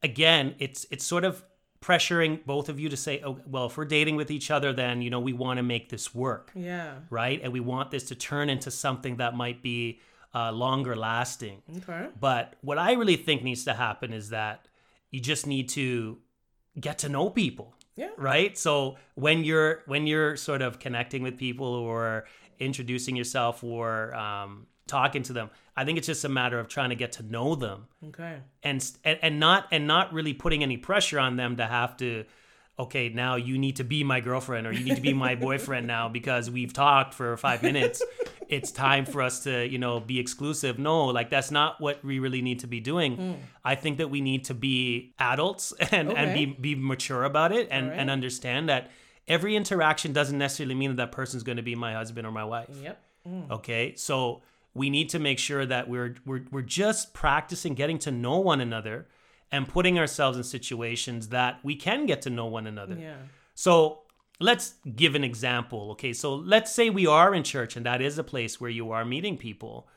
[0.02, 1.44] again, it's it's sort of
[1.80, 5.00] pressuring both of you to say, oh, well, if we're dating with each other, then,
[5.00, 6.52] you know, we want to make this work.
[6.54, 6.94] Yeah.
[7.08, 7.40] Right.
[7.42, 9.98] And we want this to turn into something that might be
[10.34, 11.62] uh, longer lasting.
[11.78, 12.08] Okay.
[12.20, 14.66] But what I really think needs to happen is that
[15.10, 16.18] you just need to
[16.78, 17.74] get to know people.
[17.96, 18.10] Yeah.
[18.16, 18.56] Right.
[18.56, 22.24] So when you're when you're sort of connecting with people or
[22.58, 26.90] introducing yourself or um, talking to them, I think it's just a matter of trying
[26.90, 28.38] to get to know them Okay.
[28.62, 32.24] and and, and not and not really putting any pressure on them to have to
[32.80, 35.86] okay now you need to be my girlfriend or you need to be my boyfriend
[35.86, 38.02] now because we've talked for five minutes.
[38.48, 40.78] It's time for us to you know be exclusive.
[40.78, 43.16] No like that's not what we really need to be doing.
[43.16, 43.32] Hmm.
[43.64, 47.68] i think that we need to be adults and and be be mature about it
[47.70, 48.00] and Alright.
[48.00, 48.90] and understand that
[49.28, 52.44] every interaction doesn't necessarily mean that that person's going to be my husband or my
[52.44, 52.68] wife.
[52.82, 52.96] Yep.
[53.50, 54.42] Okay, so
[54.74, 58.60] we need to make sure that we're we're we're just practicing getting to know one
[58.60, 59.06] another
[59.52, 62.96] and putting ourselves in situations that we can get to know one another.
[62.96, 63.16] Yeah.
[63.54, 64.02] So
[64.38, 65.92] let's give an example.
[65.92, 68.92] Okay, so let's say we are in church and that is a place where you
[68.92, 69.88] are meeting people.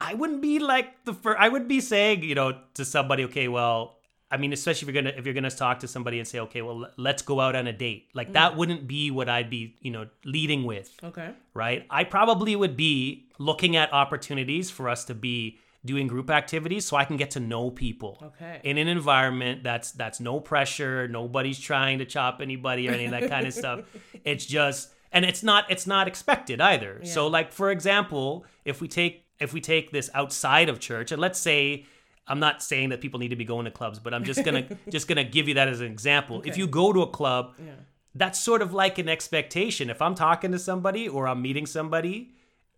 [0.00, 1.38] I wouldn't be like the first.
[1.38, 3.98] I would be saying, you know, to somebody, okay, well,
[4.30, 6.62] I mean, especially if you're gonna if you're gonna talk to somebody and say, okay,
[6.62, 8.08] well, let's go out on a date.
[8.14, 8.34] Like mm.
[8.34, 11.30] that wouldn't be what I'd be, you know, leading with Okay.
[11.52, 11.84] right?
[11.90, 16.96] I probably would be looking at opportunities for us to be doing group activities so
[16.96, 18.60] I can get to know people Okay.
[18.64, 23.12] in an environment that's that's no pressure, nobody's trying to chop anybody or any of
[23.12, 23.80] that kind of stuff.
[24.24, 27.00] It's just and it's not it's not expected either.
[27.04, 31.20] So like for example, if we take if we take this outside of church and
[31.20, 31.86] let's say
[32.28, 34.66] I'm not saying that people need to be going to clubs, but I'm just gonna
[34.90, 36.42] just gonna give you that as an example.
[36.44, 37.72] If you go to a club, Yeah.
[38.14, 39.88] that's sort of like an expectation.
[39.88, 42.32] If I'm talking to somebody or I'm meeting somebody,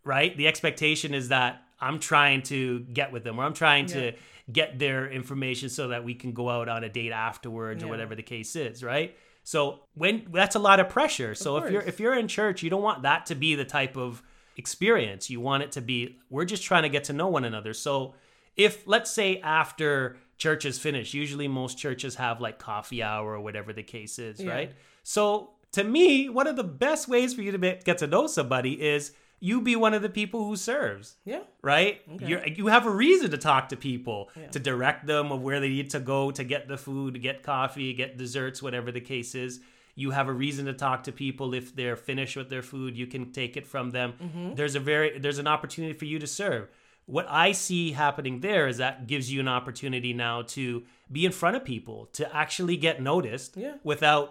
[0.05, 0.35] right?
[0.37, 4.11] The expectation is that I'm trying to get with them or I'm trying Yeah.
[4.11, 4.11] to
[4.51, 8.15] get their information so that we can go out on a date afterwards or whatever
[8.15, 9.15] the case is, right?
[9.43, 11.35] So when that's a lot of pressure.
[11.35, 13.95] So if you're if you're in church, you don't want that to be the type
[13.97, 14.21] of
[14.57, 15.29] experience.
[15.29, 17.73] You want it to be we're just trying to get to know one another.
[17.73, 18.15] So
[18.55, 23.41] if let's say after church is finished, usually most churches have like coffee hour or
[23.41, 24.51] whatever the case is, Yeah.
[24.51, 24.71] right?
[25.03, 28.73] So to me, one of the best ways for you to get to know somebody
[28.81, 29.13] is
[29.49, 31.41] you be one of the people who serves Yeah.
[31.61, 32.01] right?
[32.13, 32.27] Okay.
[32.29, 34.47] You you have a reason to talk to people, Yeah.
[34.55, 37.93] to direct them of where they need to go to get the food, get coffee,
[37.93, 39.59] get desserts, whatever the case is.
[39.95, 42.97] You have a reason to talk to people if they're finished with their food.
[42.97, 44.13] You can take it from them.
[44.23, 44.55] Mm-hmm.
[44.55, 46.63] There's a very there's an opportunity for you to serve.
[47.05, 51.33] What I see happening there is that gives you an opportunity now to be in
[51.33, 53.75] front of people, to actually get noticed Yeah.
[53.83, 54.29] without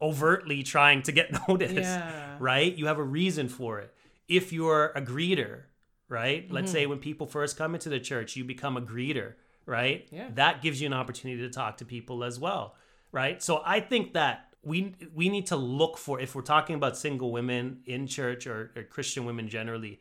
[0.00, 2.36] overtly trying to get noticed Yeah.
[2.38, 2.72] right?
[2.74, 3.92] You have a reason for it.
[4.28, 5.62] If you're a greeter,
[6.08, 6.44] right?
[6.44, 6.54] Mm-hmm.
[6.54, 9.34] Let's say when people first come into the church, you become a greeter,
[9.66, 10.06] right?
[10.10, 10.28] Yeah.
[10.34, 12.74] That gives you an opportunity to talk to people as well,
[13.12, 13.42] right?
[13.42, 17.30] So I think that we we need to look for if we're talking about single
[17.30, 20.00] women in church or, or Christian women generally,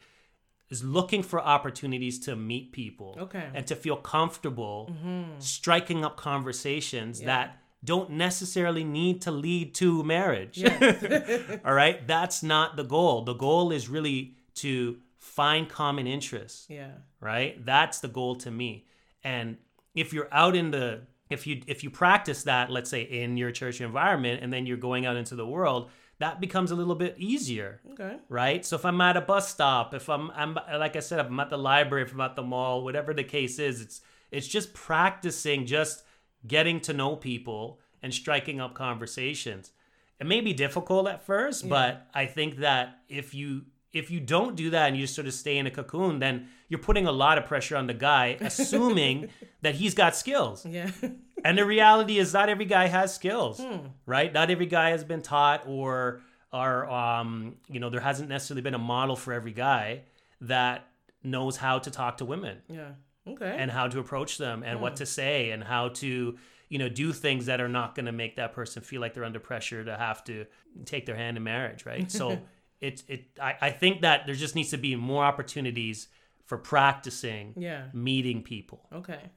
[0.72, 3.38] is looking for opportunities to meet people Okay.
[3.40, 3.56] Mm-hmm.
[3.58, 4.92] and to feel comfortable
[5.38, 7.28] striking up conversations Yeah.
[7.28, 10.58] that don't necessarily need to lead to marriage.
[10.58, 11.60] Yes.
[11.66, 13.24] All right, that's not the goal.
[13.24, 16.92] The goal is really to find common interests, yeah.
[17.20, 17.64] right?
[17.66, 18.86] That's the goal to me.
[19.24, 19.58] And
[19.94, 23.52] if you're out in the if you if you practice that, let's say in your
[23.52, 27.16] church environment and then you're going out into the world, that becomes a little bit
[27.18, 28.18] easier Okay.
[28.30, 28.66] right?
[28.66, 31.40] So if I'm at a bus stop, if I'm, I'm like I said, if I'm
[31.40, 34.74] at the library, if I'm at the mall, whatever the case is, it's it's just
[34.74, 36.04] practicing, just
[36.48, 39.72] getting to know people and striking up conversations.
[40.20, 44.56] It may be difficult at first, but I think that if you if you don't
[44.56, 47.12] do that and you just sort of stay in a cocoon, then you're putting a
[47.12, 49.30] lot of pressure on the guy, assuming
[49.62, 50.66] that he's got skills.
[50.66, 50.92] Yeah.
[51.44, 53.62] And the reality is, not every guy has skills,
[54.08, 54.34] right?
[54.34, 58.74] Not every guy has been taught, or or um, you know, there hasn't necessarily been
[58.74, 60.02] a model for every guy
[60.42, 60.88] that
[61.26, 62.90] knows how to talk to women yeah.
[63.28, 63.56] Okay.
[63.58, 64.98] and how to approach them and what hmm.
[64.98, 66.38] to say and how to
[66.70, 69.24] you know do things that are not going to make that person feel like they're
[69.24, 70.46] under pressure to have to
[70.86, 72.40] take their hand in marriage right so
[72.82, 76.08] it it I, I think that there just needs to be more opportunities
[76.46, 77.86] for practicing Yeah.
[77.94, 79.32] meeting people Okay.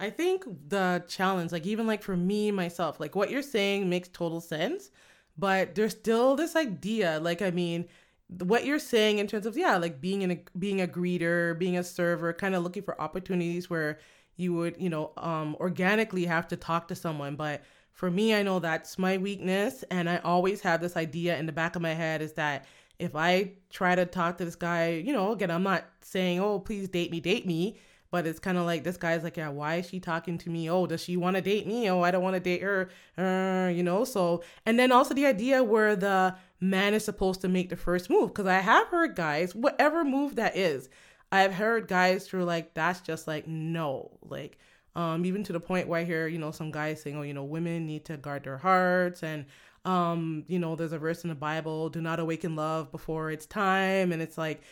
[0.00, 4.08] I think the challenge, like even like for me myself, like what you're saying makes
[4.08, 4.90] total sense,
[5.38, 7.86] but there's still this idea, like I mean,
[8.28, 11.76] what you're saying in terms of yeah, like being in a being a greeter, being
[11.78, 13.98] a server, kind of looking for opportunities where
[14.36, 18.42] you would, you know, um organically have to talk to someone, but for me, I
[18.42, 21.94] know that's my weakness and I always have this idea in the back of my
[21.94, 22.66] head is that
[22.98, 26.58] if I try to talk to this guy, you know, again, I'm not saying, "Oh,
[26.60, 27.78] please date me, date me."
[28.14, 30.70] But it's kind of like this guy's like, yeah, why is she talking to me?
[30.70, 31.90] Oh, does she want to date me?
[31.90, 32.88] Oh, I don't want to date her.
[33.18, 37.48] Uh, you know, so and then also the idea where the man is supposed to
[37.48, 40.88] make the first move because I have heard guys, whatever move that is,
[41.32, 44.58] I've heard guys who are like, that's just like no, like
[44.94, 47.34] um, even to the point where I hear you know some guys saying, oh, you
[47.34, 49.44] know, women need to guard their hearts and
[49.84, 53.46] um, you know, there's a verse in the Bible, do not awaken love before it's
[53.46, 54.62] time, and it's like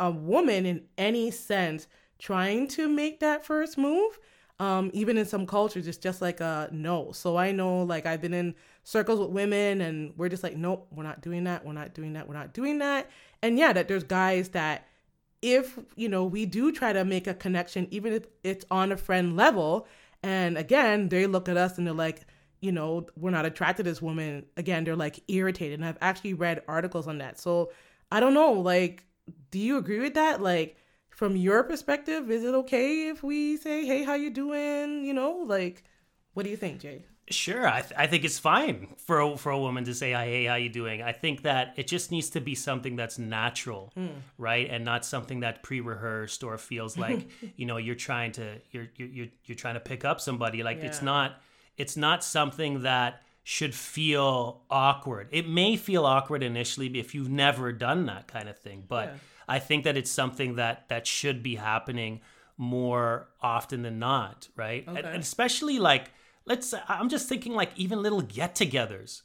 [0.00, 4.18] a woman in any sense trying to make that first move
[4.58, 7.12] um even in some cultures it's just like a no.
[7.12, 10.86] So i know like i've been in circles with women and we're just like nope
[10.90, 13.10] we're not doing that we're not doing that we're not doing that.
[13.42, 14.86] And yeah that there's guys that
[15.42, 18.96] if you know we do try to make a connection even if it's on a
[18.96, 19.86] friend level
[20.22, 22.24] and again they look at us and they're like
[22.60, 24.46] you know we're not attracted to this woman.
[24.56, 25.78] Again they're like irritated.
[25.78, 27.38] And i've actually read articles on that.
[27.38, 27.72] So
[28.10, 29.04] i don't know like
[29.50, 30.40] do you agree with that?
[30.40, 30.76] Like
[31.16, 35.32] from your perspective is it okay if we say hey how you doing you know
[35.46, 35.82] like
[36.34, 39.50] what do you think jay Sure, I, th- I think it's fine for a, for
[39.50, 42.30] a woman to say, "Hi, hey, how you doing?" I think that it just needs
[42.30, 44.20] to be something that's natural, hmm.
[44.38, 48.86] right, and not something that pre-rehearsed or feels like you know you're trying to you're
[48.94, 50.62] you're you're, you're trying to pick up somebody.
[50.62, 51.42] Like it's not
[51.76, 55.28] it's not something that should feel awkward.
[55.32, 59.14] It may feel awkward initially if you've never done that kind of thing, but Yeah.
[59.48, 62.20] I think that it's something that that should be happening
[62.58, 64.84] more often than not, right?
[64.86, 65.08] And- Okay.
[65.08, 66.10] and especially like
[66.48, 69.22] let's i'm just thinking like even little get-togethers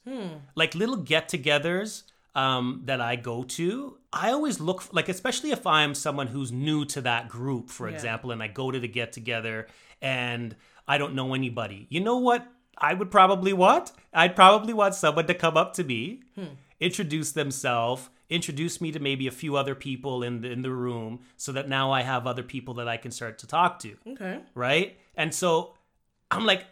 [0.56, 2.04] like little get-togethers
[2.34, 6.84] um, that i go to i always look like especially if i'm someone who's new
[6.86, 7.94] to that group for Yeah.
[7.96, 9.68] example and i go to the get-together
[10.02, 10.56] and
[10.88, 15.28] i don't know anybody you know what i would probably want i'd probably want someone
[15.28, 16.22] to come up to me
[16.80, 21.20] introduce themselves introduce me to maybe a few other people in the, in the room
[21.38, 23.96] so that now i have other people that i can start to talk to.
[24.08, 24.40] Okay.
[24.56, 24.98] Right?
[25.16, 25.74] And so
[26.32, 26.66] i'm like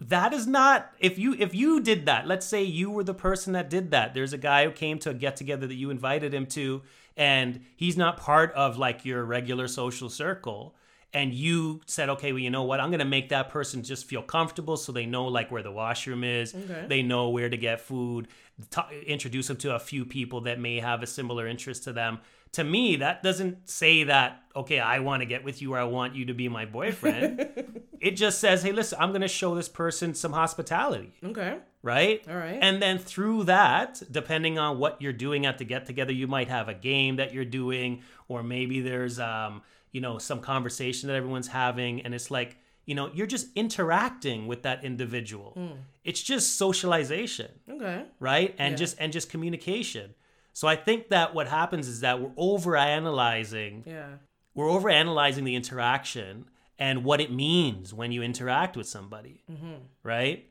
[0.00, 3.54] that is not if you if you did that let's say you were the person
[3.54, 4.12] that did that.
[4.12, 6.82] There's a guy who came to a get together that you invited him to
[7.16, 10.74] and he's not part of like your regular social circle
[11.14, 12.80] and you said okay well you know what?
[12.80, 16.24] I'm gonna make that person just feel comfortable so they know like where the washroom
[16.24, 16.54] is.
[16.54, 16.84] Okay.
[16.88, 18.28] they know where to get food.
[18.70, 22.18] Ta introduce them to a few people that may have a similar interest to them.
[22.52, 25.82] To me that doesn't say that okay i want to get with you or i
[25.84, 27.48] want you to be my boyfriend.
[28.00, 31.14] It just says hey listen i'm going to show this person some hospitality.
[31.24, 31.56] Okay.
[31.82, 32.22] Right?
[32.28, 32.58] All right.
[32.60, 36.48] and then through that depending on what you're doing at the get together you might
[36.48, 39.62] have a game that you're doing or maybe there's um
[39.94, 44.46] you know some conversation that everyone's having and it's like you know you're just interacting
[44.46, 45.52] with that individual.
[45.52, 45.78] Hmm.
[46.02, 48.04] It's just socialization okay.
[48.20, 48.54] right?
[48.58, 48.76] And Yeah.
[48.76, 50.14] just and just communication.
[50.52, 54.10] So i think that what happens is that we're over analyzing yeah.
[54.54, 56.44] we're over analyzing the interaction
[56.78, 59.76] and what it means when you interact with somebody mm-hmm.
[60.02, 60.44] right?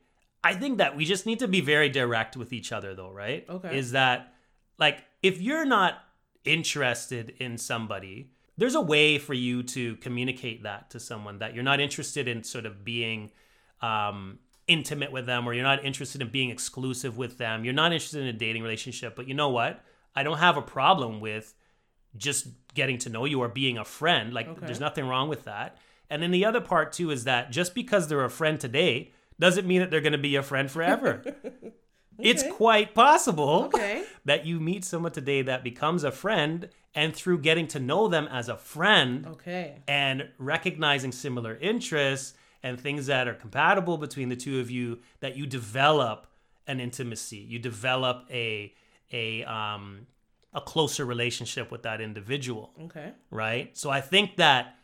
[0.45, 3.45] I think that we just need to be very direct with each other though right?
[3.49, 3.77] Okay.
[3.77, 4.34] is that
[4.77, 5.93] like if you're not
[6.43, 11.63] interested in somebody there's a way for you to communicate that to someone that you're
[11.63, 13.31] not interested in sort of being
[13.81, 17.91] um, intimate with them or you're not interested in being exclusive with them you're not
[17.91, 19.83] interested in a dating relationship but you know what
[20.15, 21.53] i don't have a problem with
[22.15, 24.33] just getting to know you or being a friend.
[24.33, 24.65] Like, Okay.
[24.67, 25.77] there's nothing wrong with that.
[26.11, 29.65] And then the other part too is that just because they're a friend today doesn't
[29.65, 31.23] mean that they're going to be a friend forever.
[32.19, 34.03] It's quite possible Okay.
[34.26, 38.28] that you meet someone today that becomes a friend, and through getting to know them
[38.32, 44.36] as a friend okay and recognizing similar interests and things that are compatible between the
[44.36, 46.28] two of you, that you develop
[46.68, 47.38] an intimacy.
[47.38, 48.74] You develop a
[49.11, 50.07] a um,
[50.53, 53.76] a closer relationship with that individual okay right?
[53.78, 54.76] So I think that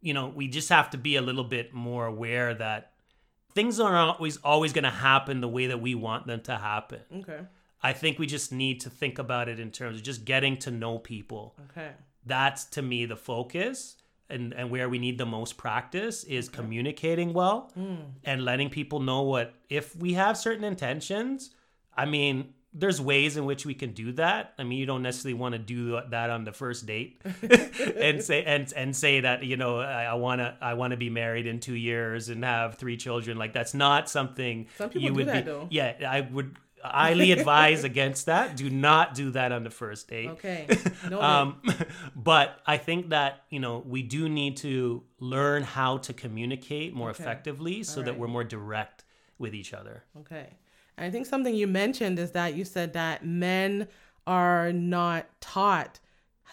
[0.00, 2.92] you know we just have to be a little bit more aware that
[3.52, 7.00] things aren't always always going to happen the way that we want them to happen.
[7.20, 7.40] okay
[7.80, 10.70] I think we just need to think about it in terms of just getting to
[10.72, 11.54] know people.
[11.70, 11.92] okay
[12.26, 13.96] That's to me the focus.
[14.30, 18.04] and, and where we need the most practice is communicating well mm.
[18.24, 21.50] and letting people know what if we have certain intentions
[21.96, 25.32] i mean there's ways in which we can do that i mean you don't necessarily
[25.38, 27.20] want to do that on the first date
[27.96, 31.08] and say and and say that you know i want to i want to be
[31.10, 35.08] married in two years and have three children like that's not something Some people you
[35.08, 35.66] do would that, be though.
[35.70, 40.28] yeah i would highly advise against that do not do that on the first date
[40.28, 40.66] Okay.
[41.04, 41.24] Noted.
[41.24, 41.60] um,
[42.14, 47.10] but I think that you know we do need to learn how to communicate more
[47.10, 47.22] Okay.
[47.24, 49.04] effectively so that we're more direct
[49.38, 50.04] with each other.
[50.20, 50.48] Okay.
[50.98, 53.86] And I think something you mentioned is that you said that men
[54.26, 56.00] are not taught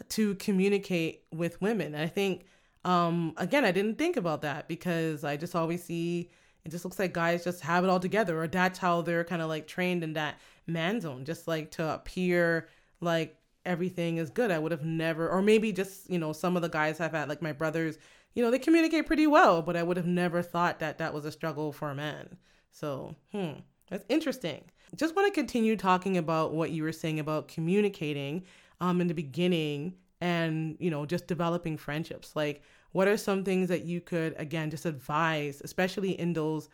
[0.09, 1.95] to communicate with women.
[1.95, 2.45] I think,
[2.83, 6.29] um, again, I didn't think about that because I just always see
[6.63, 9.41] it just looks like guys just have it all together, or that's how they're kind
[9.41, 12.67] of like trained in that man zone, just like to appear
[13.01, 14.51] like everything is good.
[14.51, 17.29] I would have never, or maybe just, you know, some of the guys I've had,
[17.29, 17.97] like my brothers,
[18.33, 21.25] you know, they communicate pretty well, but I would have never thought that that was
[21.25, 22.37] a struggle for a man.
[22.71, 23.53] So, hmm,
[23.89, 24.63] that's interesting.
[24.95, 28.43] Just want to continue talking about what you were saying about communicating
[28.81, 32.35] um, in the beginning and, you know, just developing friendships.
[32.35, 36.69] Like, what are some things that you could, again, just advise, especially in those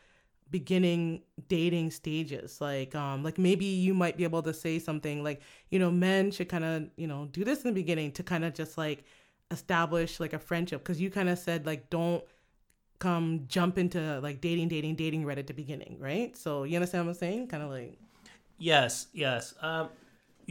[0.51, 5.41] beginning dating stages like um like maybe you might be able to say something like
[5.69, 8.43] you know men should kind of you know do this in the beginning to kind
[8.43, 9.05] of just like
[9.49, 12.23] establish like a friendship because you kind of said like don't
[13.01, 17.05] come jump into like dating dating dating right at the beginning right so you understand
[17.05, 17.97] what i'm saying kind of like
[18.61, 19.55] Yes, yes.
[19.59, 19.89] Um,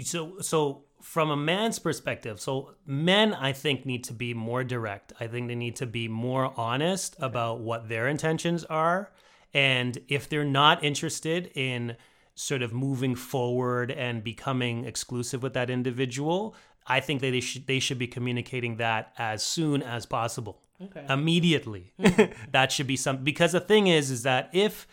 [0.02, 5.12] so so from a man's perspective, so men I think need to be more direct.
[5.20, 9.12] I think they need to be more honest about what their intentions are,
[9.54, 11.96] and if they're not interested in
[12.34, 16.56] sort of moving forward and becoming exclusive with that individual,
[16.88, 20.60] I think that they should they should be communicating that as soon as possible.
[20.82, 21.92] Okay Immediately.
[22.00, 22.50] Mm-hmm.
[22.52, 24.86] that should be some because the thing is is that if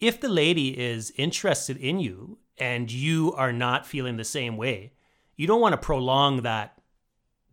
[0.00, 4.92] if the lady is interested in you and you are not feeling the same way,
[5.36, 6.80] you don't want to prolong that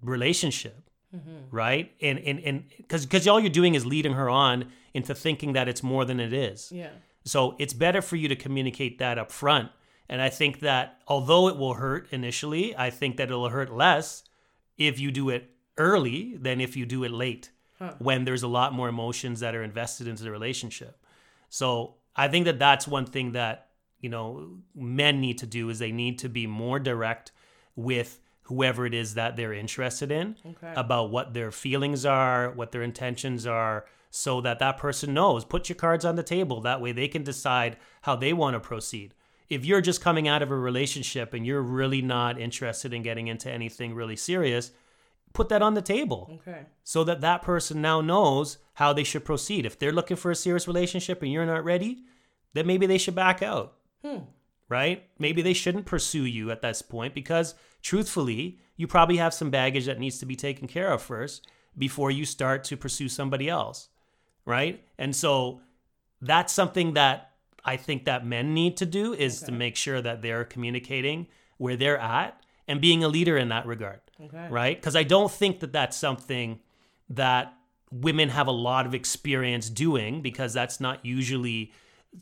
[0.02, 1.56] relationship, mm-hmm.
[1.56, 1.92] right?
[2.02, 5.68] And and and because because all you're doing is leading her on into thinking that
[5.68, 6.72] it's more than it is.
[6.72, 6.90] yeah
[7.26, 9.72] So it's better for you to communicate that up front.
[10.10, 14.24] And I think that although it will hurt initially, I think that it'll hurt less
[14.78, 17.50] if you do it early than if you do it late
[18.00, 20.98] when there's a lot more emotions that are invested into the relationship.
[21.50, 23.70] So I think that that's one thing that,
[24.00, 27.32] you know, men need to do is they need to be more direct
[27.76, 30.74] with whoever it is that they're interested in Okay.
[30.76, 35.46] about what their feelings are, what their intentions are, so that that person knows.
[35.46, 36.62] Put your cards on the table.
[36.62, 39.16] That way they can decide how they want to proceed.
[39.50, 43.28] If you're just coming out of a relationship and you're really not interested in getting
[43.28, 44.72] into anything really serious,
[45.34, 49.26] put that on the table okay so that that person now knows how they should
[49.26, 49.66] proceed.
[49.66, 52.04] If they're looking for a serious relationship and you're not ready,
[52.54, 53.76] then maybe they should back out.
[54.04, 54.20] Hmm.
[54.70, 55.04] Right?
[55.20, 59.86] Maybe they shouldn't pursue you at this point because truthfully, you probably have some baggage
[59.86, 63.90] that needs to be taken care of first before you start to pursue somebody else.
[64.46, 64.84] Right?
[64.98, 65.62] And so
[66.22, 67.32] that's something that
[67.64, 71.28] I think that men need to do is to make sure that they're communicating
[71.58, 74.76] where they're at and being a leader in that regard okay right?
[74.76, 76.60] Because I don't think that that's something
[77.10, 77.54] that
[77.92, 81.72] women have a lot of experience doing because that's not usually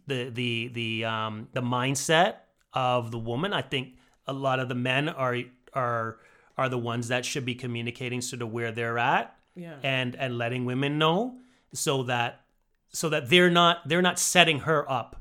[0.08, 2.36] the the the um the mindset
[2.74, 3.54] of the woman.
[3.54, 3.96] I think
[4.28, 5.38] a lot of the men are
[5.74, 6.18] are
[6.58, 10.38] are the ones that should be communicating sort of where they're at yeah and and
[10.38, 11.38] letting women know
[11.74, 12.42] so that
[12.90, 15.16] so that they're not they're not setting her up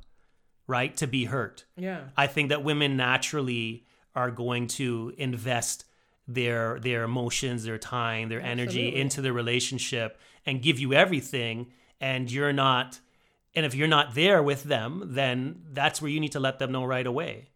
[0.67, 5.85] right to be hurt yeah I think that women naturally are going to invest
[6.35, 9.01] their their emotions, their time, their energy Absolutely.
[9.01, 13.01] into the relationship and give you everything and you're not
[13.55, 16.71] and if you're not there with them, then that's where you need to let them
[16.71, 17.49] know right away.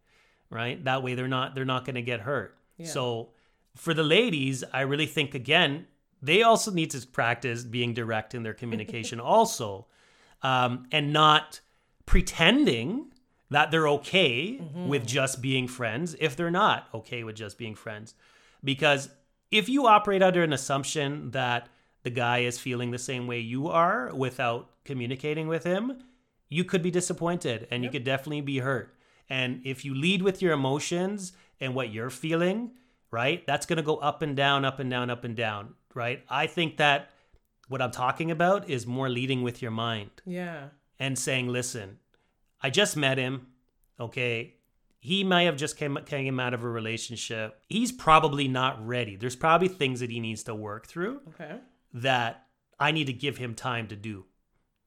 [0.50, 0.82] Right?
[0.84, 2.56] That way they're not they're not going to get hurt.
[2.76, 2.86] Yeah.
[2.86, 3.30] So
[3.76, 5.86] for the ladies, I really think again,
[6.20, 9.86] they also need to practice being direct in their communication also.
[10.42, 11.60] Um, and not
[12.04, 13.14] pretending
[13.50, 18.14] that they're okay with just being friends if they're not okay with just being friends.
[18.64, 19.10] Because
[19.50, 21.68] if you operate under an assumption that
[22.02, 26.02] the guy is feeling the same way you are without communicating with him,
[26.48, 28.94] you could be disappointed and you could definitely be hurt.
[29.28, 32.72] And if you lead with your emotions and what you're feeling,
[33.10, 36.22] right, that's going to go up and down, up and down, up and down, right?
[36.28, 37.10] I think that
[37.68, 41.98] what I'm talking about is more leading with your mind yeah and saying, listen,
[42.62, 43.46] I just met him.
[43.98, 44.54] Okay.
[45.04, 47.60] He may have just came, came out of a relationship.
[47.68, 49.16] He's probably not ready.
[49.16, 51.20] There's probably things that he needs to work through.
[51.28, 51.58] okay
[51.94, 52.46] that
[52.78, 54.26] I need to give him time to do,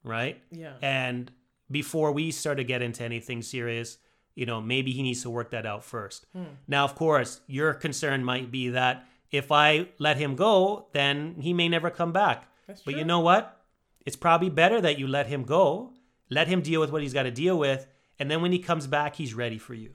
[0.04, 0.40] right?
[0.52, 0.74] Yeah.
[0.82, 1.32] And
[1.70, 3.98] before we start to get into anything serious,
[4.34, 6.26] you know, maybe he needs to work that out first.
[6.34, 6.44] Hmm.
[6.68, 11.52] Now, of course, your concern might be that if I let him go, then he
[11.52, 12.46] may never come back.
[12.66, 13.00] That's but true.
[13.00, 13.64] you know what?
[14.06, 15.92] It's probably better that you let him go,
[16.30, 17.86] let him deal with what he's got to deal with,
[18.18, 19.94] and then when he comes back, he's ready for you.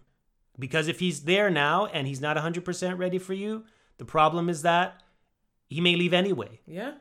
[0.59, 3.65] Because if he's there now and he's not 100% ready for you,
[3.97, 5.01] the problem is that
[5.67, 6.59] he may leave anyway.
[6.67, 6.93] Yeah.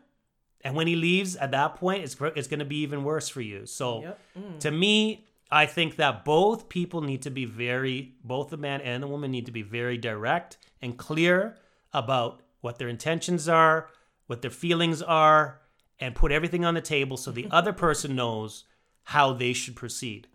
[0.62, 3.40] And when he leaves at that point, it's, it's going to be even worse for
[3.40, 3.66] you.
[3.66, 4.20] So Yep.
[4.38, 4.60] Mm.
[4.60, 9.02] to me, I think that both people need to be very, both the man and
[9.02, 11.58] the woman need to be very direct and clear
[11.92, 13.90] about what their intentions are,
[14.28, 15.60] what their feelings are,
[16.00, 18.64] and put everything on the table so the other person knows
[19.04, 20.28] how they should proceed.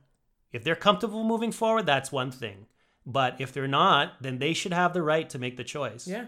[0.52, 2.68] If they're comfortable moving forward, that's one thing.
[3.10, 6.06] But if they're not, then they should have the right to make the choice.
[6.08, 6.26] Yeah.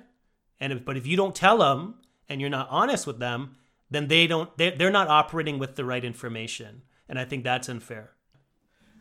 [0.61, 1.95] And if, but if you don't tell them
[2.29, 3.57] and you're not honest with them,
[3.91, 6.83] then they don't they're, they're not operating with the right information.
[7.09, 8.11] And I think that's unfair.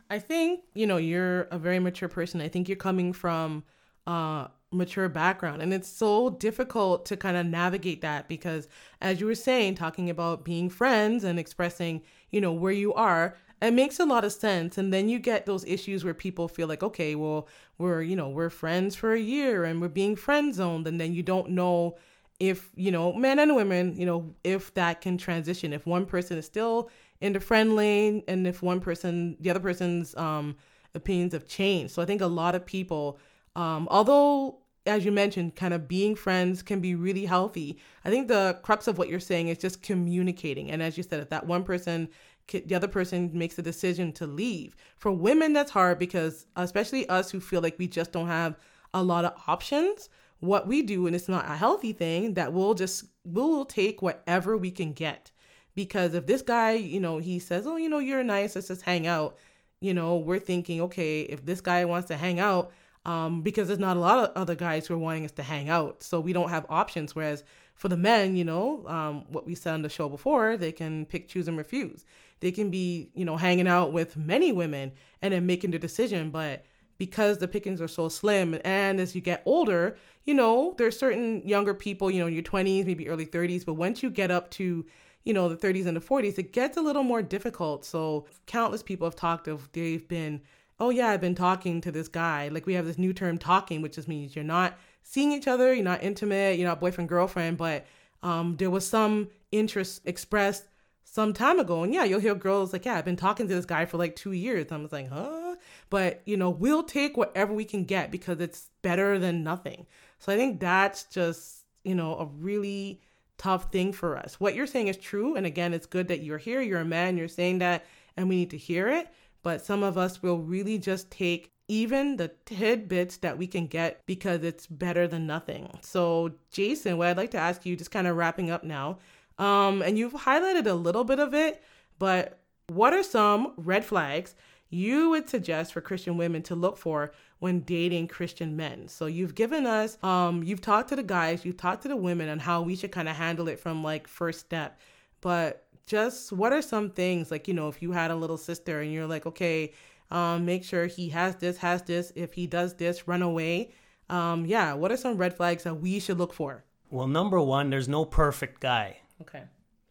[0.09, 2.41] I think, you know, you're a very mature person.
[2.41, 3.63] I think you're coming from
[4.05, 5.61] a mature background.
[5.61, 8.67] And it's so difficult to kind of navigate that because,
[8.99, 12.01] as you were saying, talking about being friends and expressing,
[12.31, 14.77] you know, where you are, it makes a lot of sense.
[14.77, 17.47] And then you get those issues where people feel like, okay, well,
[17.77, 20.87] we're, you know, we're friends for a year and we're being friend zoned.
[20.87, 21.97] And then you don't know
[22.39, 25.73] if, you know, men and women, you know, if that can transition.
[25.73, 26.89] If one person is still
[27.19, 30.55] in the friend lane and if one person, the other person's um,
[30.95, 31.93] opinions have changed.
[31.93, 33.19] So I think a lot of people,
[33.55, 37.77] um, although as you mentioned, kind of being friends can be really healthy.
[38.05, 40.71] I think the crux of what you're saying is just communicating.
[40.71, 42.09] And as you said, if that one person,
[42.51, 44.75] the other person makes a decision to leave.
[44.97, 48.57] For women, that's hard because, especially us who feel like we just don't have
[48.93, 52.73] a lot of options, what we do, and it's not a healthy thing, that we'll
[52.73, 55.31] just, we'll take whatever we can get.
[55.75, 58.81] Because if this guy, you know, he says, oh, you know, you're nice, let's just
[58.81, 59.37] hang out,
[59.81, 62.71] you know, we're thinking, okay, if this guy wants to hang out,
[63.05, 65.69] um, because there's not a lot of other guys who are wanting us to hang
[65.69, 66.03] out.
[66.03, 67.15] So we don't have options.
[67.15, 67.43] Whereas
[67.73, 71.05] for the men, you know, um, what we said on the show before, they can
[71.05, 72.05] pick, choose, and refuse.
[72.39, 76.29] They can be, you know, hanging out with many women and then making the decision.
[76.29, 76.63] But
[76.97, 81.41] because the pickings are so slim, and as you get older, you know, there's certain
[81.47, 83.65] younger people, you know, in your 20s, maybe early 30s.
[83.65, 84.85] But once you get up to,
[85.23, 87.85] you know, the 30s and the 40s, it gets a little more difficult.
[87.85, 90.41] So countless people have talked of they've been
[90.79, 92.47] oh yeah, I've been talking to this guy.
[92.47, 95.73] Like we have this new term talking, which just means you're not seeing each other,
[95.73, 97.85] you're not intimate, you're not boyfriend, girlfriend, but
[98.23, 100.65] um, there was some interest expressed
[101.03, 101.83] some time ago.
[101.83, 104.15] And yeah, you'll hear girls like, yeah, I've been talking to this guy for like
[104.15, 104.71] two years.
[104.71, 105.55] I was like, huh?
[105.89, 109.87] But you know, we'll take whatever we can get because it's better than nothing.
[110.19, 113.01] So I think that's just, you know, a really
[113.37, 114.39] tough thing for us.
[114.39, 115.35] What you're saying is true.
[115.35, 117.85] And again, it's good that you're here, you're a man, you're saying that,
[118.17, 119.07] and we need to hear it
[119.43, 124.05] but some of us will really just take even the tidbits that we can get
[124.05, 125.69] because it's better than nothing.
[125.81, 128.97] So, Jason, what I'd like to ask you, just kind of wrapping up now,
[129.39, 131.63] um, and you've highlighted a little bit of it,
[131.97, 134.35] but what are some red flags
[134.69, 138.87] you would suggest for Christian women to look for when dating Christian men?
[138.87, 142.29] So you've given us, um, you've talked to the guys, you've talked to the women
[142.29, 144.79] on how we should kind of handle it from like first step,
[145.21, 148.79] but just what are some things like you know if you had a little sister
[148.81, 149.73] and you're like okay
[150.11, 152.11] um, make sure he has this has this.
[152.15, 153.71] If he does this run away.
[154.09, 156.63] Um, yeah what are some red flags that we should look for?
[156.91, 159.43] Well, number one, there's no perfect guy, okay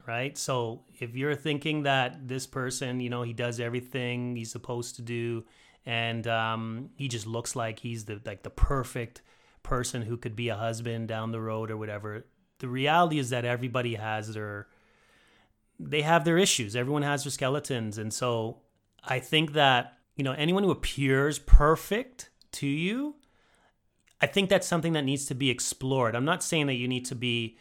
[0.09, 0.39] right?
[0.39, 5.03] So if you're thinking that this person, you know, he does everything he's supposed to
[5.03, 5.45] do,
[5.85, 9.20] and um, he just looks like he's the like the perfect
[9.62, 12.24] person who could be a husband down the road or whatever.
[12.59, 14.66] The reality is that everybody has their
[15.79, 16.74] they have their issues.
[16.74, 17.99] Everyone has their skeletons.
[17.99, 18.59] And so
[19.05, 23.14] I think that, you know, anyone who appears perfect to you,
[24.20, 26.16] I think that's something that needs to be explored.
[26.16, 27.59] I'm not saying that you need to be,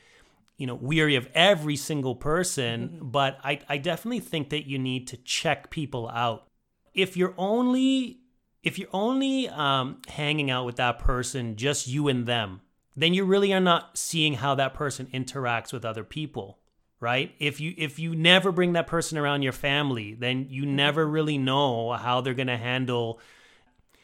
[0.58, 3.10] you know, weary of every single person, mm-hmm.
[3.10, 6.48] but I, I definitely think that you need to check people out.
[6.94, 8.20] If you're only
[8.64, 12.62] if you're only um, hanging out with that person, just you and them,
[12.98, 16.58] then you really are not seeing how that person interacts with other people
[17.00, 21.06] right if you if you never bring that person around your family then you never
[21.06, 23.20] really know how they're going to handle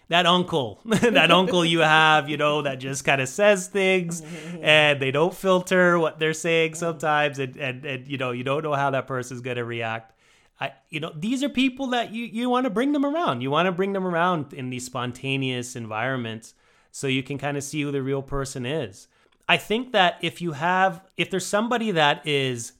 [0.09, 4.21] that uncle that uncle you have you know that just kind of says things
[4.61, 6.77] and they don't filter what they're saying mm.
[6.77, 10.13] sometimes and, and and you know you don't know how that person's going to react.
[10.59, 13.41] I you know these are people that you you want to bring them around.
[13.41, 16.53] You want to bring them around in these spontaneous environments
[16.91, 19.07] so you can kind of see who the real person is.
[19.49, 22.73] I think that if you have if there's somebody that is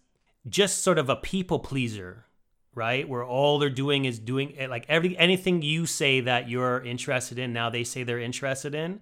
[0.47, 2.25] just sort of a people pleaser,
[2.75, 3.07] right?
[3.07, 7.39] Where all they're doing is doing it like every anything you say that you're interested
[7.39, 9.01] in, now they say they're interested in.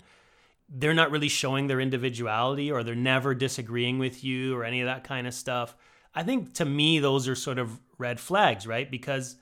[0.70, 4.86] They're not really showing their individuality or they're never disagreeing with you or any of
[4.86, 5.76] that kind of stuff.
[6.16, 8.90] I think to me, those are sort of red flags, right?
[8.90, 9.36] Because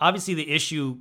[0.00, 0.98] obviously the issue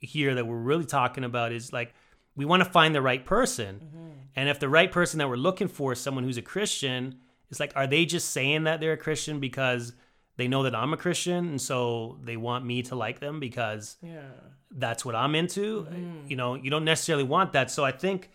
[0.00, 1.94] here that we're really talking about is like
[2.36, 3.80] we want to find the right person.
[3.84, 4.08] Mm-hmm.
[4.36, 7.20] And if the right person that we're looking for is someone who's a Christian,
[7.50, 9.92] it's like, are they just saying that they're a Christian because
[10.36, 13.96] they know that I'm a Christian and so they want me to like them because
[14.02, 14.22] yeah.
[14.70, 15.82] that's what I'm into?
[15.82, 16.28] Mm-hmm.
[16.28, 17.70] You know, you don't necessarily want that.
[17.70, 18.30] So I think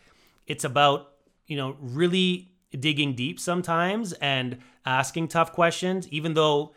[0.48, 1.12] it's about,
[1.46, 6.74] you know, really digging deep sometimes and asking tough questions, even though,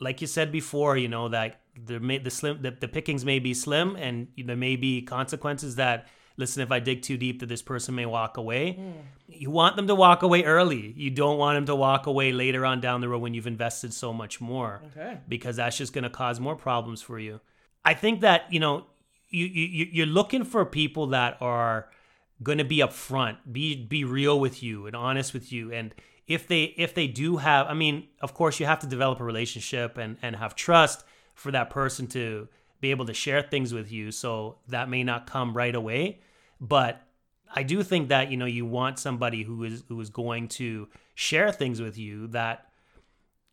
[0.00, 3.54] like you said before, you know, that the the slim the, the pickings may be
[3.54, 6.06] slim and there may be consequences that
[6.38, 8.78] listen, if I dig too deep, that this person may walk away.
[8.80, 8.94] Mm.
[9.26, 10.94] You want them to walk away early.
[10.96, 13.92] You don't want them to walk away later on down the road when you've invested
[13.92, 14.80] so much more.
[14.96, 15.18] Okay.
[15.28, 17.40] Because that's just going to cause more problems for you.
[17.84, 18.86] I think that, you know,
[19.28, 21.90] you, you you're looking for people that are
[22.42, 25.94] going to be upfront, be be real with you and honest with you and
[26.26, 29.24] if they if they do have I mean, of course you have to develop a
[29.24, 32.48] relationship and and have trust for that person to
[32.80, 34.12] be able to share things with you.
[34.12, 36.20] So that may not come right away.
[36.60, 37.02] But
[37.54, 40.88] I do think that you know you want somebody who is who is going to
[41.14, 42.66] share things with you that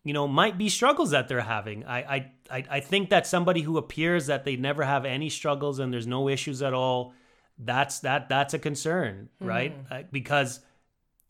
[0.03, 1.85] you know might be struggles that they're having.
[1.85, 5.93] I I I think that somebody who appears that they never have any struggles and
[5.93, 7.13] there's no issues at all,
[7.57, 9.77] that's that that's a concern, right?
[9.77, 9.93] Mm-hmm.
[9.93, 10.59] Uh, because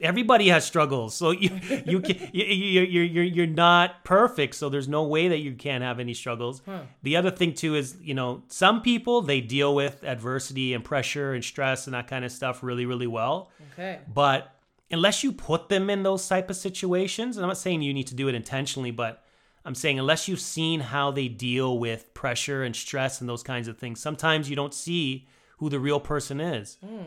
[0.02, 1.50] everybody has struggles so you
[1.86, 5.54] you can you, you you're you're you're not perfect so there's no way that you
[5.54, 6.82] can't have any struggles huh.
[7.04, 11.34] the other thing too is you know some people they deal with adversity and pressure
[11.34, 14.56] and stress and that kind of stuff really really well okay but
[14.92, 18.08] unless you put them in those type of situations and i'm not saying you need
[18.08, 19.24] to do it intentionally but
[19.64, 23.68] i'm saying unless you've seen how they deal with pressure and stress and those kinds
[23.68, 25.26] of things sometimes you don't see
[25.60, 27.06] who the real person is mm.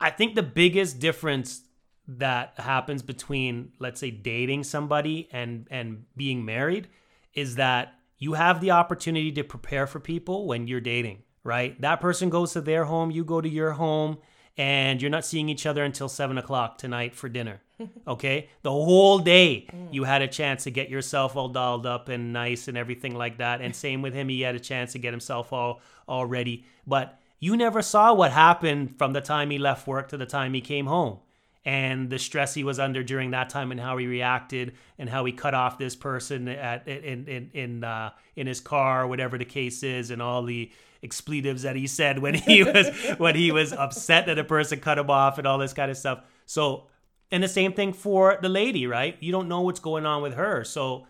[0.00, 1.62] i think the biggest difference
[2.08, 6.88] that happens between let's say dating somebody and and being married
[7.34, 11.80] is that you have the opportunity to prepare for people when you're dating right?
[11.80, 14.18] That person goes to their home you go to your home
[14.58, 17.62] and you're not seeing each other until seven o'clock tonight for dinner
[18.08, 18.48] okay?
[18.62, 19.94] The whole day mm.
[19.94, 23.38] you had a chance to get yourself all dolled up and nice and everything like
[23.38, 26.64] that and same with him he had a chance to get himself all all ready.
[26.84, 30.54] But you never saw what happened from the time he left work to the time
[30.54, 31.18] he came home
[31.64, 35.24] and the stress he was under during that time and how he reacted and how
[35.24, 39.44] he cut off this person at in in in uh, in his car, whatever the
[39.44, 40.70] case is, and all the
[41.02, 42.88] expletives that he said when he was
[43.18, 45.96] when he was upset that a person cut him off and all this kind of
[45.96, 46.24] stuff.
[46.46, 46.88] So,
[47.30, 49.16] and the same thing for the lady, right?
[49.20, 51.06] You don't know what's going on with her, so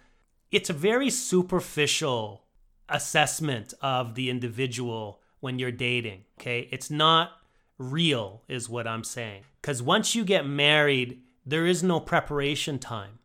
[0.50, 2.44] it's a very superficial
[2.90, 6.24] assessment of the individual when you're dating.
[6.38, 7.30] Okay, it's not
[7.78, 9.44] real, is what I'm saying.
[9.62, 13.20] Because once you get married, there is no preparation time.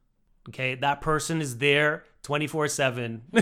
[0.49, 3.21] Okay, that person is there 24 7,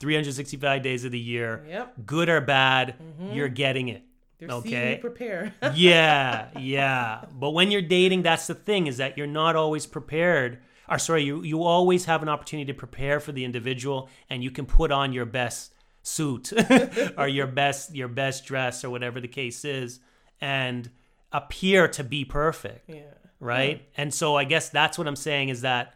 [0.00, 1.64] 365 days of the year.
[1.68, 1.94] Yep.
[2.04, 3.32] Good or bad, mm-hmm.
[3.32, 4.02] you're getting it.
[4.38, 4.98] They're okay.
[5.00, 5.54] prepare.
[5.74, 7.24] yeah, yeah.
[7.32, 10.58] But when you're dating, that's the thing is that you're not always prepared.
[10.88, 14.50] Or sorry, you you always have an opportunity to prepare for the individual, and you
[14.50, 15.72] can put on your best
[16.02, 16.52] suit
[17.16, 20.00] or your best your best dress or whatever the case is,
[20.40, 20.90] and
[21.34, 22.88] appear to be perfect.
[22.88, 23.02] Yeah.
[23.40, 23.78] Right?
[23.78, 24.02] Yeah.
[24.02, 25.94] And so I guess that's what I'm saying is that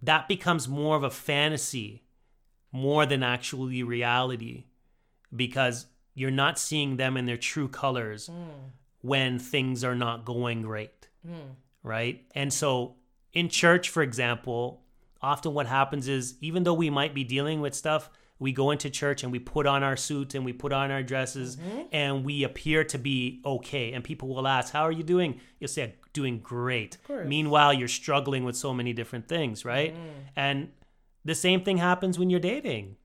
[0.00, 2.04] that becomes more of a fantasy
[2.72, 4.64] more than actually reality
[5.34, 8.70] because you're not seeing them in their true colors mm.
[9.02, 11.08] when things are not going great.
[11.28, 11.56] Mm.
[11.82, 12.24] Right?
[12.34, 12.94] And so
[13.32, 14.82] in church, for example,
[15.20, 18.08] often what happens is even though we might be dealing with stuff
[18.38, 21.02] we go into church and we put on our suits and we put on our
[21.02, 21.82] dresses mm-hmm.
[21.92, 23.92] and we appear to be okay.
[23.92, 25.40] And people will ask, How are you doing?
[25.60, 26.98] You'll say, Doing great.
[27.26, 29.94] Meanwhile, you're struggling with so many different things, right?
[29.94, 30.10] Mm.
[30.36, 30.68] And
[31.24, 32.96] the same thing happens when you're dating,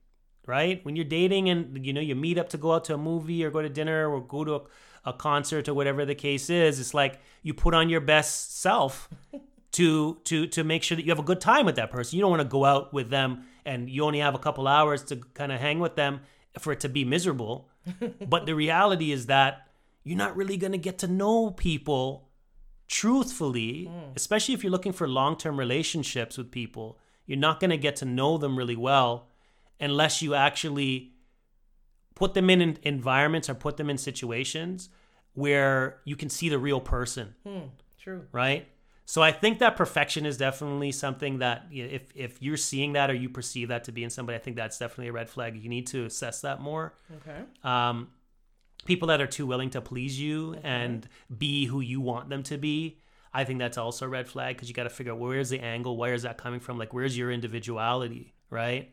[0.46, 0.84] right?
[0.84, 3.44] When you're dating and you know you meet up to go out to a movie
[3.44, 4.60] or go to dinner or go to a,
[5.06, 9.08] a concert or whatever the case is, it's like you put on your best self
[9.72, 12.16] to to to make sure that you have a good time with that person.
[12.16, 15.02] You don't want to go out with them and you only have a couple hours
[15.04, 16.20] to kind of hang with them
[16.58, 17.68] for it to be miserable.
[18.28, 19.68] but the reality is that
[20.04, 22.28] you're not really going to get to know people
[22.88, 24.16] truthfully, mm.
[24.16, 26.98] especially if you're looking for long-term relationships with people.
[27.26, 29.28] You're not going to get to know them really well
[29.78, 31.12] unless you actually
[32.14, 34.88] put them in environments or put them in situations
[35.34, 37.34] where you can see the real person.
[37.46, 38.26] Mm, true.
[38.32, 38.66] Right?
[39.10, 42.92] So I think that perfection is definitely something that you know, if if you're seeing
[42.92, 45.28] that or you perceive that to be in somebody, I think that's definitely a red
[45.28, 45.60] flag.
[45.60, 46.94] You need to assess that more.
[47.16, 47.40] Okay.
[47.64, 48.10] Um,
[48.84, 52.56] people that are too willing to please you and be who you want them to
[52.56, 53.00] be,
[53.34, 55.58] I think that's also a red flag because you got to figure out where's the
[55.58, 58.92] angle, where is that coming from, like where's your individuality, right?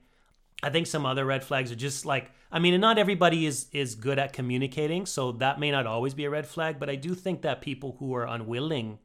[0.63, 3.67] I think some other red flags are just like I mean, and not everybody is
[3.71, 6.79] is good at communicating, so that may not always be a red flag.
[6.79, 8.97] But I do think that people who are unwilling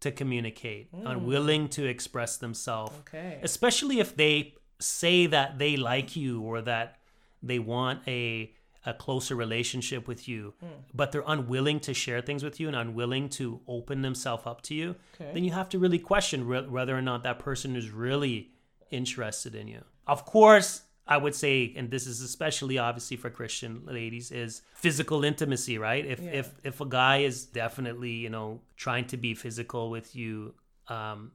[0.00, 1.08] to communicate, mm.
[1.10, 3.40] unwilling to express themselves, Okay.
[3.42, 6.98] especially if they say that they like you or that
[7.42, 8.52] they want a
[8.88, 10.68] a closer relationship with you, mm.
[10.94, 14.74] but they're unwilling to share things with you and unwilling to open themselves up to
[14.74, 15.32] you, Okay.
[15.34, 18.52] then you have to really question re- whether or not that person is really
[18.92, 19.82] interested in you.
[20.06, 25.24] Of course, I would say, and this is especially obviously for Christian ladies, is physical
[25.24, 26.04] intimacy, right?
[26.04, 26.30] If Yeah.
[26.32, 30.54] if if a guy is definitely you know trying to be physical with you,
[30.88, 31.32] um,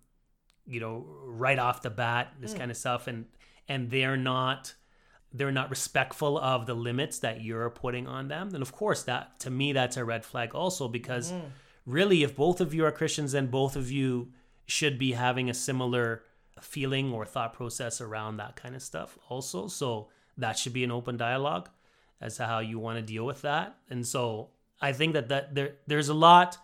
[0.65, 3.25] you know, right off the bat, this kind of stuff, and
[3.67, 4.75] and they're not
[5.33, 9.39] they're not respectful of the limits that you're putting on them, then of course that
[9.39, 11.31] to me that's a red flag also because
[11.85, 14.33] really if both of you are Christians then both of you
[14.65, 16.23] should be having a similar
[16.61, 19.67] feeling or thought process around that kind of stuff also.
[19.67, 21.69] So that should be an open dialogue
[22.19, 23.75] as to how you want to deal with that.
[23.89, 24.49] And so
[24.79, 26.57] I think that, that there there's a lot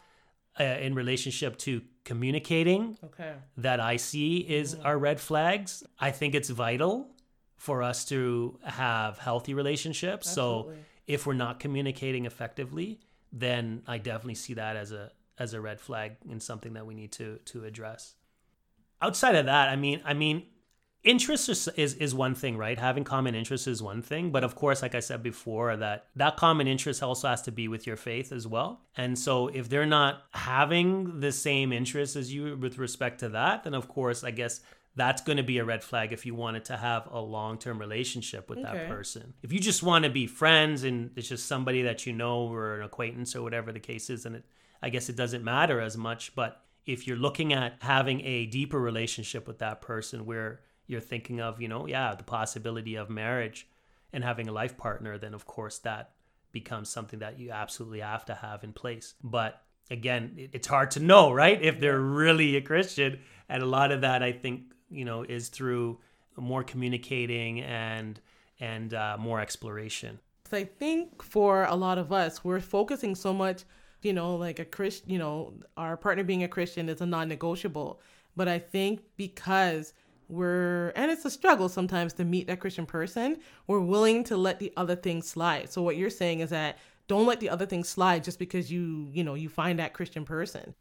[0.59, 3.33] uh, in relationship to communicating Okay.
[3.57, 5.83] that I see is our red flags.
[5.99, 7.09] I think it's vital
[7.57, 10.29] for us to have healthy relationships.
[10.31, 10.71] So
[11.07, 12.99] if we're not communicating effectively,
[13.31, 16.95] then I definitely see that as a as a red flag and something that we
[16.95, 18.15] need to to address.
[19.01, 20.43] Outside of that, I mean, I mean,
[21.03, 22.77] interest is, is is one thing, right?
[22.77, 26.37] Having common interests is one thing, but of course, like I said before, that that
[26.37, 28.81] common interest also has to be with your faith as well.
[28.95, 33.63] And so, if they're not having the same interests as you with respect to that,
[33.63, 34.61] then of course, I guess
[34.95, 38.49] that's going to be a red flag if you wanted to have a long-term relationship
[38.49, 38.67] with Okay.
[38.67, 39.35] that person.
[39.43, 42.77] If you just want to be friends and it's just somebody that you know or
[42.77, 44.45] an acquaintance or whatever the case is, and it
[44.81, 48.79] I guess it doesn't matter as much, but if you're looking at having a deeper
[48.79, 53.67] relationship with that person where you're thinking of, you know, yeah, the possibility of marriage
[54.13, 56.11] and having a life partner, then of course that
[56.53, 59.13] becomes something that you absolutely have to have in place.
[59.21, 59.61] But
[59.91, 61.61] again, it's hard to know, right?
[61.61, 63.19] If they're really a Christian.
[63.49, 65.99] And a lot of that, I think, you know, is through
[66.37, 68.19] more communicating and
[68.59, 70.19] and uh, more exploration.
[70.49, 73.63] So I think for a lot of us, we're focusing so much,
[74.01, 77.27] you know, like a Christian, you know, our partner being a Christian is a non
[77.27, 77.99] negotiable.
[78.35, 79.93] But I think because
[80.29, 84.59] we're, and it's a struggle sometimes to meet that Christian person, we're willing to let
[84.59, 85.71] the other things slide.
[85.71, 86.77] So what you're saying is that
[87.07, 90.25] don't let the other things slide just because you, you know, you find that Christian
[90.25, 90.75] person.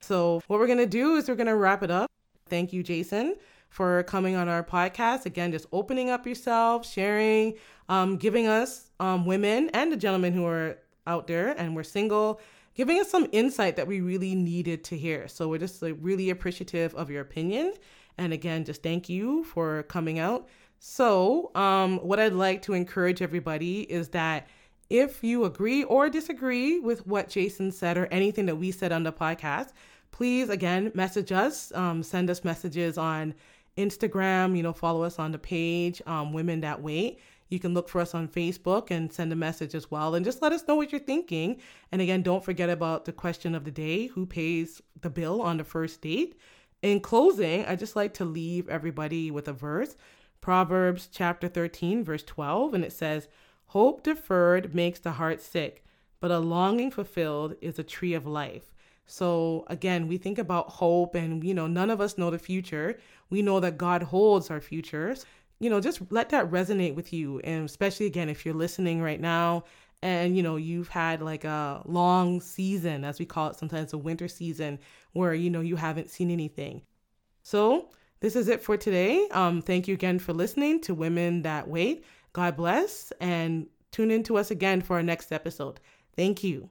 [0.00, 2.10] So what we're going to do is we're going to wrap it up.
[2.48, 3.36] Thank you, Jason,
[3.68, 5.26] for coming on our podcast.
[5.26, 7.54] Again, just opening up yourself, sharing,
[7.88, 10.78] um, giving us um, women and the gentlemen who are
[11.08, 12.40] out there and we're single,
[12.74, 15.26] giving us some insight that we really needed to hear.
[15.26, 17.74] So we're just like, really appreciative of your opinion.
[18.18, 20.48] And again, just thank you for coming out.
[20.80, 24.46] So, um, what I'd like to encourage everybody is that
[24.90, 29.02] if you agree or disagree with what Jason said or anything that we said on
[29.02, 29.72] the podcast,
[30.12, 33.34] please again message us, um, send us messages on
[33.76, 37.20] Instagram, you know, follow us on the page, um, Women That Wait.
[37.48, 40.14] You can look for us on Facebook and send a message as well.
[40.14, 41.60] And just let us know what you're thinking.
[41.92, 45.56] And again, don't forget about the question of the day who pays the bill on
[45.56, 46.38] the first date?
[46.82, 49.96] In closing, I just like to leave everybody with a verse
[50.40, 52.74] Proverbs chapter 13, verse 12.
[52.74, 53.28] And it says,
[53.66, 55.84] Hope deferred makes the heart sick,
[56.20, 58.72] but a longing fulfilled is a tree of life.
[59.04, 62.98] So again, we think about hope and you know, none of us know the future.
[63.30, 65.26] We know that God holds our futures.
[65.60, 69.20] You know, just let that resonate with you and especially again if you're listening right
[69.20, 69.64] now
[70.02, 73.98] and you know, you've had like a long season as we call it sometimes a
[73.98, 74.78] winter season
[75.12, 76.82] where you know you haven't seen anything.
[77.42, 77.90] So,
[78.20, 79.28] this is it for today.
[79.32, 82.04] Um thank you again for listening to Women That Wait.
[82.32, 85.80] God bless and tune in to us again for our next episode.
[86.16, 86.68] Thank you.